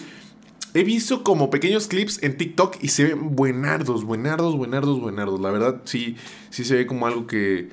He 0.73 0.83
visto 0.83 1.23
como 1.23 1.49
pequeños 1.49 1.87
clips 1.87 2.21
en 2.21 2.37
TikTok 2.37 2.77
y 2.81 2.89
se 2.89 3.05
ven 3.05 3.35
buenardos, 3.35 4.03
buenardos, 4.03 4.55
buenardos, 4.55 4.99
buenardos. 4.99 5.39
La 5.39 5.49
verdad, 5.49 5.81
sí, 5.85 6.15
sí 6.51 6.63
se 6.63 6.75
ve 6.75 6.85
como 6.85 7.07
algo 7.07 7.25
que. 7.25 7.69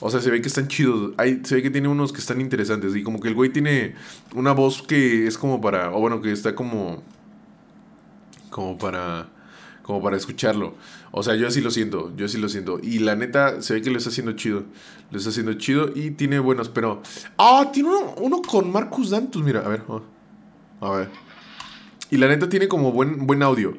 O 0.00 0.10
sea, 0.10 0.20
se 0.20 0.30
ve 0.30 0.40
que 0.40 0.48
están 0.48 0.66
chidos. 0.66 1.12
Hay, 1.16 1.42
se 1.44 1.54
ve 1.54 1.62
que 1.62 1.70
tiene 1.70 1.86
unos 1.86 2.12
que 2.12 2.18
están 2.18 2.40
interesantes. 2.40 2.96
Y 2.96 3.04
como 3.04 3.20
que 3.20 3.28
el 3.28 3.34
güey 3.34 3.50
tiene 3.50 3.94
una 4.34 4.52
voz 4.52 4.82
que 4.82 5.28
es 5.28 5.38
como 5.38 5.60
para. 5.60 5.92
O 5.94 6.00
bueno, 6.00 6.20
que 6.20 6.32
está 6.32 6.56
como. 6.56 7.02
Como 8.50 8.76
para. 8.78 9.28
Como 9.82 10.02
para 10.02 10.16
escucharlo. 10.16 10.74
O 11.12 11.22
sea, 11.22 11.36
yo 11.36 11.46
así 11.46 11.60
lo 11.60 11.70
siento. 11.70 12.12
Yo 12.16 12.26
así 12.26 12.38
lo 12.38 12.48
siento. 12.48 12.80
Y 12.82 12.98
la 12.98 13.14
neta, 13.14 13.62
se 13.62 13.74
ve 13.74 13.82
que 13.82 13.90
lo 13.90 13.98
está 13.98 14.10
haciendo 14.10 14.32
chido. 14.32 14.64
Lo 15.12 15.18
está 15.18 15.30
haciendo 15.30 15.54
chido 15.54 15.90
y 15.94 16.10
tiene 16.12 16.40
buenos, 16.40 16.68
pero. 16.68 17.00
¡Ah! 17.38 17.70
tiene 17.72 17.90
uno, 17.90 18.14
uno 18.16 18.42
con 18.42 18.72
Marcus 18.72 19.10
Dantus. 19.10 19.40
Mira, 19.40 19.60
a 19.60 19.68
ver. 19.68 19.82
A 20.80 20.90
ver. 20.90 21.29
Y 22.10 22.16
la 22.16 22.28
neta 22.28 22.48
tiene 22.48 22.68
como 22.68 22.92
buen, 22.92 23.26
buen 23.26 23.42
audio. 23.42 23.74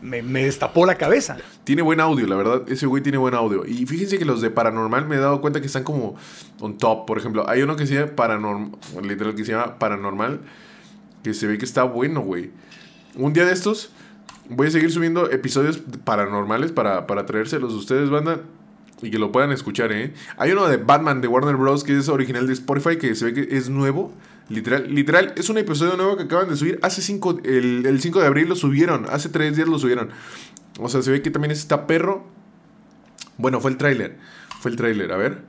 Me, 0.00 0.22
destapó 0.22 0.84
la 0.86 0.96
cabeza. 0.96 1.38
Tiene 1.64 1.82
buen 1.82 2.00
audio, 2.00 2.26
la 2.26 2.36
verdad. 2.36 2.62
Ese 2.68 2.86
güey 2.86 3.02
tiene 3.02 3.18
buen 3.18 3.34
audio. 3.34 3.64
Y 3.66 3.86
fíjense 3.86 4.18
que 4.18 4.24
los 4.24 4.40
de 4.40 4.50
Paranormal 4.50 5.06
me 5.06 5.16
he 5.16 5.18
dado 5.18 5.40
cuenta 5.40 5.60
que 5.60 5.66
están 5.66 5.84
como 5.84 6.16
on 6.60 6.76
top. 6.78 7.06
Por 7.06 7.18
ejemplo, 7.18 7.48
hay 7.48 7.62
uno 7.62 7.76
que 7.76 7.86
se 7.86 7.94
llama 7.94 8.12
Paranormal, 8.14 8.78
literal 9.02 9.34
que 9.34 9.44
se 9.44 9.52
llama 9.52 9.78
Paranormal, 9.78 10.40
que 11.22 11.34
se 11.34 11.46
ve 11.46 11.58
que 11.58 11.64
está 11.64 11.84
bueno, 11.84 12.20
güey. 12.20 12.50
Un 13.14 13.32
día 13.32 13.46
de 13.46 13.52
estos 13.52 13.90
voy 14.48 14.68
a 14.68 14.70
seguir 14.70 14.92
subiendo 14.92 15.30
episodios 15.30 15.78
paranormales 16.04 16.72
para, 16.72 17.06
para 17.06 17.26
traérselos 17.26 17.72
a 17.72 17.76
ustedes, 17.76 18.10
banda. 18.10 18.40
Y 19.02 19.10
que 19.10 19.18
lo 19.18 19.30
puedan 19.30 19.52
escuchar, 19.52 19.92
¿eh? 19.92 20.14
Hay 20.38 20.52
uno 20.52 20.66
de 20.68 20.78
Batman 20.78 21.20
de 21.20 21.28
Warner 21.28 21.56
Bros. 21.56 21.84
que 21.84 21.96
es 21.98 22.08
original 22.08 22.46
de 22.46 22.54
Spotify, 22.54 22.96
que 22.96 23.14
se 23.14 23.26
ve 23.26 23.34
que 23.34 23.56
es 23.56 23.68
nuevo. 23.68 24.12
Literal, 24.48 24.94
literal, 24.94 25.34
es 25.36 25.48
un 25.48 25.58
episodio 25.58 25.96
nuevo 25.96 26.16
que 26.16 26.24
acaban 26.24 26.48
de 26.48 26.56
subir. 26.56 26.78
Hace 26.82 27.02
5, 27.02 27.40
el, 27.44 27.98
5 28.00 28.20
de 28.20 28.26
abril 28.26 28.48
lo 28.48 28.56
subieron. 28.56 29.06
Hace 29.10 29.28
3 29.28 29.56
días 29.56 29.68
lo 29.68 29.78
subieron. 29.78 30.10
O 30.78 30.88
sea, 30.88 31.02
se 31.02 31.10
ve 31.10 31.22
que 31.22 31.30
también 31.30 31.50
está 31.50 31.86
perro. 31.86 32.26
Bueno, 33.38 33.60
fue 33.60 33.70
el 33.70 33.76
tráiler. 33.76 34.18
Fue 34.60 34.70
el 34.70 34.76
tráiler, 34.76 35.12
a 35.12 35.16
ver. 35.16 35.42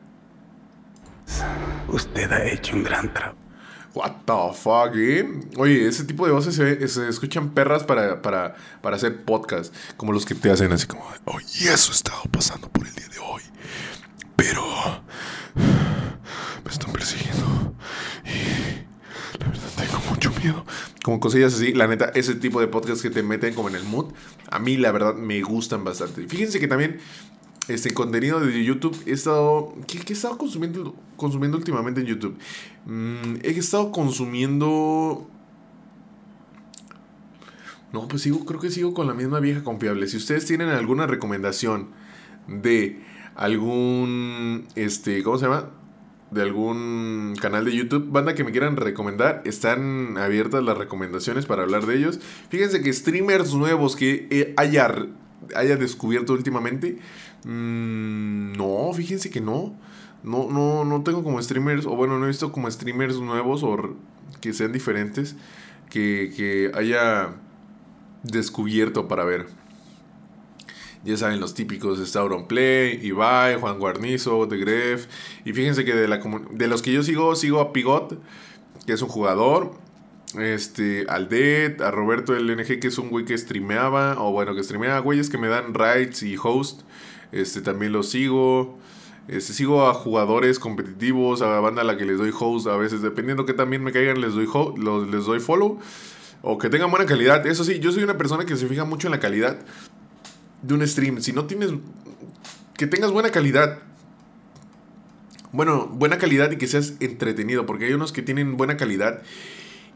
Usted 1.90 2.32
ha 2.32 2.46
hecho 2.46 2.76
un 2.76 2.84
gran 2.84 3.14
trabajo. 3.14 3.38
What 3.94 4.12
the 4.26 4.54
fuck, 4.56 4.96
eh? 4.96 5.28
Oye, 5.58 5.88
ese 5.88 6.04
tipo 6.04 6.28
de 6.28 6.32
voces 6.32 6.54
se, 6.54 6.88
se 6.88 7.10
escuchan 7.10 7.50
perras 7.50 7.84
para, 7.84 8.22
para, 8.22 8.56
para, 8.82 8.96
hacer 8.96 9.24
podcast. 9.24 9.74
Como 9.96 10.14
los 10.14 10.24
que 10.26 10.36
te 10.36 10.52
hacen 10.52 10.72
así 10.72 10.86
como, 10.86 11.04
oye, 11.26 11.74
eso 11.74 11.92
ha 11.92 11.96
estado 11.96 12.22
pasando 12.30 12.70
por 12.70 12.86
el 12.86 12.94
día 12.94 13.08
de 13.08 13.18
hoy. 13.18 13.42
Pero 14.36 14.64
me 16.64 16.72
están 16.72 16.94
persiguiendo. 16.94 17.76
Y 18.24 19.40
la 19.40 19.48
verdad 19.48 19.70
tengo 19.78 20.00
mucho 20.12 20.27
miedo. 20.42 20.66
Como 21.04 21.20
cosillas 21.20 21.54
así, 21.54 21.74
la 21.74 21.88
neta, 21.88 22.12
ese 22.16 22.36
tipo 22.36 22.60
de 22.60 22.68
podcast 22.68 23.02
que 23.02 23.10
te 23.10 23.24
meten 23.24 23.54
como 23.54 23.70
en 23.70 23.76
el 23.76 23.84
mood, 23.84 24.14
a 24.50 24.60
mí 24.60 24.78
la 24.78 24.92
verdad 24.92 25.16
me 25.16 25.42
gustan 25.42 25.84
bastante. 25.84 26.28
Fíjense 26.28 26.60
que 26.60 26.68
también 26.68 27.00
este 27.68 27.94
contenido 27.94 28.40
de 28.40 28.64
YouTube 28.64 28.98
he 29.06 29.12
estado. 29.12 29.76
¿Qué, 29.88 30.00
he 30.08 30.14
estado 30.14 30.38
consumiendo, 30.38 30.96
consumiendo 31.16 31.58
últimamente 31.58 32.02
en 32.02 32.08
YouTube? 32.08 32.38
Mm, 32.86 33.38
he 33.44 33.52
estado 33.52 33.92
consumiendo. 33.92 35.30
No, 37.94 38.08
pues 38.08 38.22
sigo, 38.22 38.46
creo 38.46 38.60
que 38.60 38.70
sigo 38.70 38.94
con 38.94 39.08
la 39.08 39.14
misma 39.14 39.40
vieja 39.40 39.64
confiable. 39.64 40.08
Si 40.08 40.18
ustedes 40.18 40.46
tienen 40.46 40.70
alguna 40.70 41.08
recomendación 41.08 41.90
de 42.48 43.04
algún. 43.36 44.68
Este, 44.76 45.24
¿cómo 45.24 45.38
se 45.38 45.46
llama? 45.46 45.70
De 46.32 46.42
algún 46.42 47.36
canal 47.42 47.66
de 47.66 47.76
YouTube, 47.76 48.12
banda 48.12 48.36
que 48.36 48.44
me 48.44 48.52
quieran 48.52 48.76
recomendar, 48.76 49.42
están 49.46 50.18
abiertas 50.18 50.64
las 50.64 50.78
recomendaciones 50.78 51.46
para 51.46 51.64
hablar 51.64 51.86
de 51.86 51.96
ellos. 51.96 52.20
Fíjense 52.50 52.82
que 52.82 52.92
streamers 52.92 53.54
nuevos 53.54 53.96
que 53.96 54.54
haya 54.58 55.08
haya 55.56 55.78
descubierto 55.78 56.34
últimamente. 56.34 56.98
Mm, 57.46 58.54
no, 58.54 58.92
fíjense 58.94 59.30
que 59.30 59.42
no. 59.42 59.76
No, 60.24 60.50
no, 60.50 60.84
no 60.84 61.04
tengo 61.04 61.24
como 61.24 61.42
streamers, 61.42 61.86
o 61.86 61.96
bueno, 61.96 62.18
no 62.18 62.26
he 62.26 62.30
visto 62.30 62.52
como 62.52 62.70
streamers 62.70 63.20
nuevos 63.20 63.64
o 63.64 63.96
que 64.42 64.52
sean 64.52 64.74
diferentes 64.74 65.36
que, 65.90 66.34
que 66.36 66.72
haya 66.74 67.36
descubierto 68.24 69.08
para 69.08 69.24
ver. 69.24 69.46
Ya 71.04 71.16
saben, 71.16 71.40
los 71.40 71.54
típicos 71.54 72.00
Stauron 72.00 72.48
Play, 72.48 73.00
Ibai, 73.02 73.56
Juan 73.60 73.80
Guarnizo, 73.80 74.48
The 74.48 74.58
Gref. 74.58 75.08
Y 75.46 75.54
fíjense 75.54 75.86
que 75.86 75.96
de, 75.96 76.08
la, 76.08 76.20
de 76.52 76.68
los 76.68 76.82
que 76.82 76.92
yo 76.92 77.04
sigo, 77.04 77.36
sigo 77.36 77.62
a 77.62 77.72
Pigot, 77.72 78.20
que 78.86 78.94
es 78.94 79.02
un 79.02 79.10
jugador. 79.10 79.72
Este, 80.38 81.06
al 81.08 81.30
Dead, 81.30 81.82
a 81.82 81.92
Roberto 81.92 82.34
LNG, 82.34 82.80
que 82.80 82.88
es 82.88 82.98
un 82.98 83.10
güey 83.10 83.26
que 83.26 83.38
streameaba, 83.38 84.22
o 84.22 84.32
bueno, 84.32 84.54
que 84.54 84.64
streameaba 84.64 85.00
güeyes 85.00 85.30
que 85.30 85.38
me 85.38 85.48
dan 85.48 85.74
rights 85.74 86.24
y 86.24 86.36
host. 86.42 86.82
Este, 87.32 87.62
también 87.62 87.92
los 87.94 88.10
sigo. 88.10 88.78
Este, 89.28 89.54
sigo 89.54 89.88
a 89.88 89.94
jugadores 89.94 90.60
competitivos, 90.60 91.42
a 91.42 91.48
la 91.48 91.60
banda 91.60 91.82
a 91.82 91.86
la 91.86 91.98
que 91.98 92.06
les 92.06 92.18
doy 92.18 92.32
host 92.38 92.68
a 92.68 92.78
veces, 92.78 93.02
dependiendo 93.02 93.46
que 93.46 93.54
también 93.54 93.84
me 93.84 93.92
caigan, 93.92 94.22
les 94.22 94.34
doy, 94.34 94.48
les 95.12 95.26
doy 95.26 95.40
follow. 95.40 95.80
O 96.42 96.58
que 96.58 96.70
tengan 96.70 96.92
buena 96.92 97.06
calidad. 97.06 97.46
Eso 97.48 97.64
sí, 97.64 97.80
yo 97.80 97.92
soy 97.92 98.04
una 98.04 98.18
persona 98.18 98.46
que 98.46 98.56
se 98.56 98.68
fija 98.68 98.86
mucho 98.86 99.08
en 99.08 99.12
la 99.12 99.20
calidad 99.20 99.58
de 100.62 100.74
un 100.74 100.88
stream. 100.88 101.22
Si 101.22 101.34
no 101.34 101.46
tienes. 101.46 101.72
Que 102.76 102.88
tengas 102.88 103.12
buena 103.12 103.32
calidad. 103.32 103.80
Bueno, 105.52 105.88
buena 105.88 106.18
calidad 106.18 106.52
y 106.52 106.58
que 106.58 106.68
seas 106.68 106.94
entretenido. 107.00 107.66
Porque 107.66 107.86
hay 107.86 107.94
unos 107.94 108.12
que 108.12 108.22
tienen 108.22 108.58
buena 108.58 108.78
calidad 108.78 109.22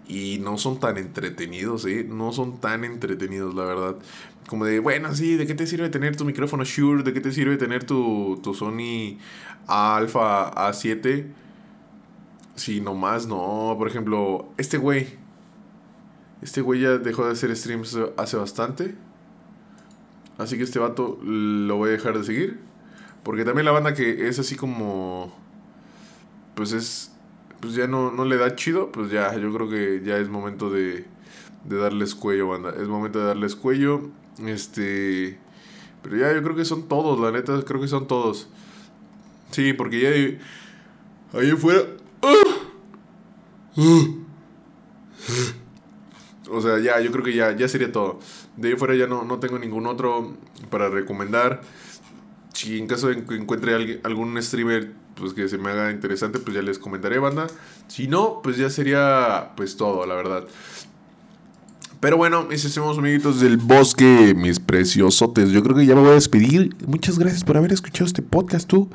y 0.08 0.39
no 0.39 0.58
son 0.58 0.80
tan 0.80 0.97
entretenidos, 0.97 1.86
¿eh? 1.86 2.06
No 2.08 2.34
son 2.34 2.60
tan 2.60 2.84
entretenidos, 2.84 3.56
la 3.56 3.63
verdad. 3.63 3.95
Como 4.47 4.65
de, 4.65 4.80
bueno, 4.80 5.15
sí, 5.15 5.38
¿de 5.38 5.47
qué 5.47 5.54
te 5.54 5.67
sirve 5.67 5.89
tener 5.89 6.17
tu 6.17 6.26
micrófono 6.26 6.65
Shure? 6.65 7.04
¿De 7.04 7.13
qué 7.13 7.21
te 7.21 7.32
sirve 7.32 7.58
tener 7.58 7.86
tu, 7.86 8.39
tu 8.43 8.54
Sony 8.54 9.19
Alpha 9.67 10.52
A7? 10.54 11.28
Si 12.56 12.82
nomás 12.82 13.28
no. 13.28 13.76
Por 13.78 13.88
ejemplo, 13.88 14.50
este 14.58 14.78
güey. 14.78 15.08
Este 16.41 16.62
güey 16.62 16.82
ya 16.82 16.97
dejó 16.97 17.26
de 17.26 17.32
hacer 17.32 17.56
streams 17.56 17.97
hace 18.17 18.36
bastante. 18.36 18.95
Así 20.41 20.58
que 20.58 20.63
este 20.63 20.80
vato 20.80 21.19
lo 21.23 21.75
voy 21.77 21.89
a 21.89 21.91
dejar 21.91 22.17
de 22.17 22.23
seguir. 22.23 22.60
Porque 23.23 23.45
también 23.45 23.65
la 23.65 23.71
banda 23.71 23.93
que 23.93 24.27
es 24.27 24.39
así 24.39 24.56
como... 24.56 25.38
Pues 26.56 26.73
es... 26.73 27.12
Pues 27.60 27.75
ya 27.75 27.86
no, 27.86 28.12
no 28.12 28.25
le 28.25 28.38
da 28.38 28.56
chido. 28.56 28.91
Pues 28.91 29.12
ya, 29.12 29.36
yo 29.38 29.54
creo 29.54 29.69
que 29.69 30.01
ya 30.04 30.17
es 30.17 30.30
momento 30.30 30.71
de, 30.71 31.06
de 31.65 31.77
darles 31.77 32.15
cuello, 32.15 32.47
banda. 32.47 32.71
Es 32.71 32.88
momento 32.88 33.19
de 33.19 33.25
darles 33.25 33.56
cuello. 33.56 34.10
Este... 34.45 35.38
Pero 36.01 36.17
ya 36.17 36.34
yo 36.34 36.41
creo 36.41 36.56
que 36.56 36.65
son 36.65 36.88
todos, 36.88 37.19
la 37.19 37.32
neta, 37.32 37.62
creo 37.63 37.80
que 37.80 37.88
son 37.88 38.08
todos. 38.08 38.49
Sí, 39.51 39.73
porque 39.73 40.01
ya 40.01 40.10
ahí, 40.10 40.39
ahí 41.34 41.51
afuera... 41.51 41.82
O 46.51 46.61
sea, 46.61 46.79
ya, 46.79 46.99
yo 46.99 47.11
creo 47.11 47.23
que 47.23 47.33
ya, 47.33 47.55
ya 47.55 47.67
sería 47.67 47.91
todo. 47.91 48.19
De 48.57 48.69
ahí 48.69 48.75
fuera 48.75 48.95
ya 48.95 49.07
no, 49.07 49.23
no 49.23 49.39
tengo 49.39 49.57
ningún 49.59 49.87
otro 49.87 50.33
para 50.69 50.89
recomendar. 50.89 51.61
Si 52.53 52.77
en 52.77 52.87
caso 52.87 53.07
de 53.07 53.23
que 53.23 53.35
encuentre 53.35 54.01
algún 54.03 54.41
streamer 54.41 54.91
pues 55.15 55.33
que 55.33 55.47
se 55.47 55.57
me 55.57 55.69
haga 55.69 55.91
interesante, 55.91 56.39
pues 56.39 56.55
ya 56.55 56.61
les 56.61 56.79
comentaré, 56.79 57.19
banda. 57.19 57.47
Si 57.87 58.07
no, 58.07 58.41
pues 58.41 58.57
ya 58.57 58.69
sería 58.69 59.51
pues 59.55 59.77
todo, 59.77 60.05
la 60.05 60.15
verdad. 60.15 60.45
Pero 61.99 62.17
bueno, 62.17 62.43
mis 62.43 62.65
estimados 62.65 62.97
amiguitos 62.97 63.39
del 63.39 63.57
bosque, 63.57 64.33
mis 64.35 64.59
preciosotes, 64.59 65.51
yo 65.51 65.61
creo 65.61 65.75
que 65.75 65.85
ya 65.85 65.93
me 65.93 66.01
voy 66.01 66.09
a 66.09 66.13
despedir. 66.13 66.75
Muchas 66.87 67.19
gracias 67.19 67.43
por 67.43 67.57
haber 67.57 67.71
escuchado 67.71 68.07
este 68.07 68.23
podcast, 68.23 68.67
tú. 68.67 68.89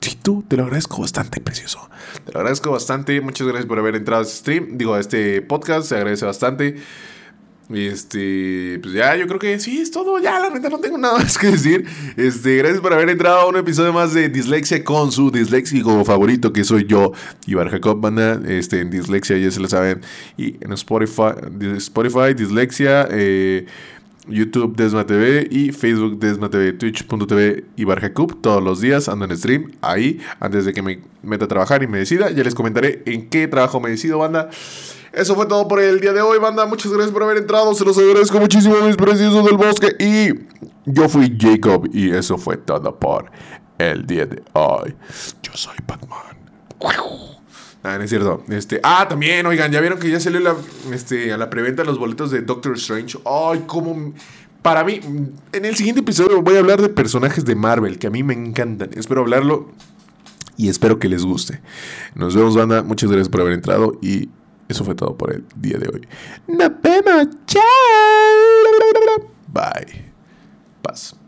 Sí, 0.00 0.18
tú, 0.22 0.42
te 0.48 0.56
lo 0.56 0.64
agradezco 0.64 1.00
bastante, 1.02 1.40
precioso. 1.40 1.90
Te 2.24 2.32
lo 2.32 2.40
agradezco 2.40 2.70
bastante. 2.70 3.20
Muchas 3.20 3.46
gracias 3.46 3.66
por 3.66 3.78
haber 3.78 3.96
entrado 3.96 4.22
a 4.22 4.24
este 4.24 4.36
stream. 4.38 4.78
Digo, 4.78 4.94
a 4.94 5.00
este 5.00 5.42
podcast. 5.42 5.88
Se 5.88 5.96
agradece 5.96 6.24
bastante. 6.24 6.76
Este, 7.72 8.80
pues 8.82 8.94
ya, 8.94 9.14
yo 9.14 9.28
creo 9.28 9.38
que 9.38 9.60
sí, 9.60 9.80
es 9.80 9.90
todo. 9.90 10.18
Ya, 10.18 10.40
la 10.40 10.50
neta, 10.50 10.68
no 10.70 10.78
tengo 10.78 10.98
nada 10.98 11.18
más 11.18 11.38
que 11.38 11.48
decir. 11.48 11.86
Este, 12.16 12.56
gracias 12.56 12.80
por 12.80 12.92
haber 12.92 13.10
entrado 13.10 13.40
a 13.40 13.46
un 13.46 13.56
episodio 13.56 13.92
más 13.92 14.12
de 14.14 14.28
Dislexia 14.28 14.82
con 14.82 15.12
su 15.12 15.30
disléxico 15.30 16.04
favorito, 16.04 16.52
que 16.52 16.64
soy 16.64 16.86
yo, 16.86 17.12
Ibar 17.46 17.68
Jacob 17.70 18.00
Banda. 18.00 18.40
Este, 18.48 18.80
en 18.80 18.90
Dislexia, 18.90 19.36
ya 19.36 19.50
se 19.50 19.60
lo 19.60 19.68
saben. 19.68 20.00
Y 20.36 20.56
en 20.64 20.72
Spotify, 20.72 21.34
Spotify 21.76 22.34
Dislexia, 22.34 23.06
eh, 23.10 23.66
YouTube 24.28 24.76
Desma 24.76 25.06
TV 25.06 25.48
y 25.50 25.72
Facebook 25.72 26.18
Desma 26.18 26.50
TV, 26.50 26.72
Twitch.tv 26.72 27.64
Ibar 27.76 28.00
Jacob. 28.00 28.40
Todos 28.40 28.62
los 28.62 28.80
días 28.80 29.08
ando 29.08 29.24
en 29.24 29.36
stream 29.36 29.72
ahí, 29.80 30.20
antes 30.40 30.64
de 30.64 30.72
que 30.72 30.82
me 30.82 31.00
meta 31.22 31.46
a 31.46 31.48
trabajar 31.48 31.82
y 31.82 31.86
me 31.86 31.98
decida. 31.98 32.30
Ya 32.30 32.44
les 32.44 32.54
comentaré 32.54 33.02
en 33.06 33.28
qué 33.28 33.48
trabajo 33.48 33.80
me 33.80 33.90
decido, 33.90 34.18
banda. 34.18 34.50
Eso 35.12 35.34
fue 35.34 35.46
todo 35.46 35.66
por 35.66 35.80
el 35.80 36.00
día 36.00 36.12
de 36.12 36.22
hoy, 36.22 36.38
banda. 36.38 36.66
Muchas 36.66 36.92
gracias 36.92 37.12
por 37.12 37.22
haber 37.22 37.38
entrado. 37.38 37.74
Se 37.74 37.84
los 37.84 37.98
agradezco 37.98 38.38
muchísimo, 38.38 38.76
mis 38.82 38.96
preciosos 38.96 39.44
del 39.44 39.56
bosque. 39.56 39.96
Y 39.98 40.28
yo 40.84 41.08
fui 41.08 41.36
Jacob. 41.38 41.88
Y 41.92 42.10
eso 42.10 42.38
fue 42.38 42.56
todo 42.56 42.96
por 42.98 43.30
el 43.78 44.06
día 44.06 44.26
de 44.26 44.42
hoy. 44.52 44.94
Yo 45.42 45.52
soy 45.54 45.76
Batman. 45.86 46.36
Ah, 47.82 47.96
no 47.96 48.04
es 48.04 48.10
cierto. 48.10 48.44
Este, 48.48 48.80
ah, 48.82 49.06
también, 49.08 49.46
oigan, 49.46 49.72
ya 49.72 49.80
vieron 49.80 49.98
que 49.98 50.10
ya 50.10 50.20
salió 50.20 50.40
la, 50.40 50.54
este, 50.92 51.32
a 51.32 51.38
la 51.38 51.48
preventa 51.48 51.82
los 51.84 51.98
boletos 51.98 52.30
de 52.30 52.42
Doctor 52.42 52.76
Strange. 52.76 53.18
Ay, 53.24 53.64
cómo. 53.66 54.12
Para 54.62 54.84
mí, 54.84 55.00
en 55.52 55.64
el 55.64 55.74
siguiente 55.76 56.00
episodio 56.00 56.42
voy 56.42 56.56
a 56.56 56.58
hablar 56.58 56.82
de 56.82 56.90
personajes 56.90 57.46
de 57.46 57.54
Marvel 57.54 57.98
que 57.98 58.08
a 58.08 58.10
mí 58.10 58.22
me 58.22 58.34
encantan. 58.34 58.90
Espero 58.94 59.22
hablarlo 59.22 59.70
y 60.58 60.68
espero 60.68 60.98
que 60.98 61.08
les 61.08 61.24
guste. 61.24 61.62
Nos 62.14 62.36
vemos, 62.36 62.54
banda. 62.54 62.82
Muchas 62.82 63.10
gracias 63.10 63.30
por 63.30 63.40
haber 63.40 63.54
entrado 63.54 63.98
y 64.02 64.28
eso 64.68 64.84
fue 64.84 64.94
todo 64.94 65.16
por 65.16 65.32
el 65.34 65.44
día 65.56 65.78
de 65.78 65.88
hoy. 65.88 66.06
Nos 66.46 66.70
vemos. 66.82 67.28
Chao. 67.46 67.62
Bye. 69.48 70.12
Paz. 70.82 71.19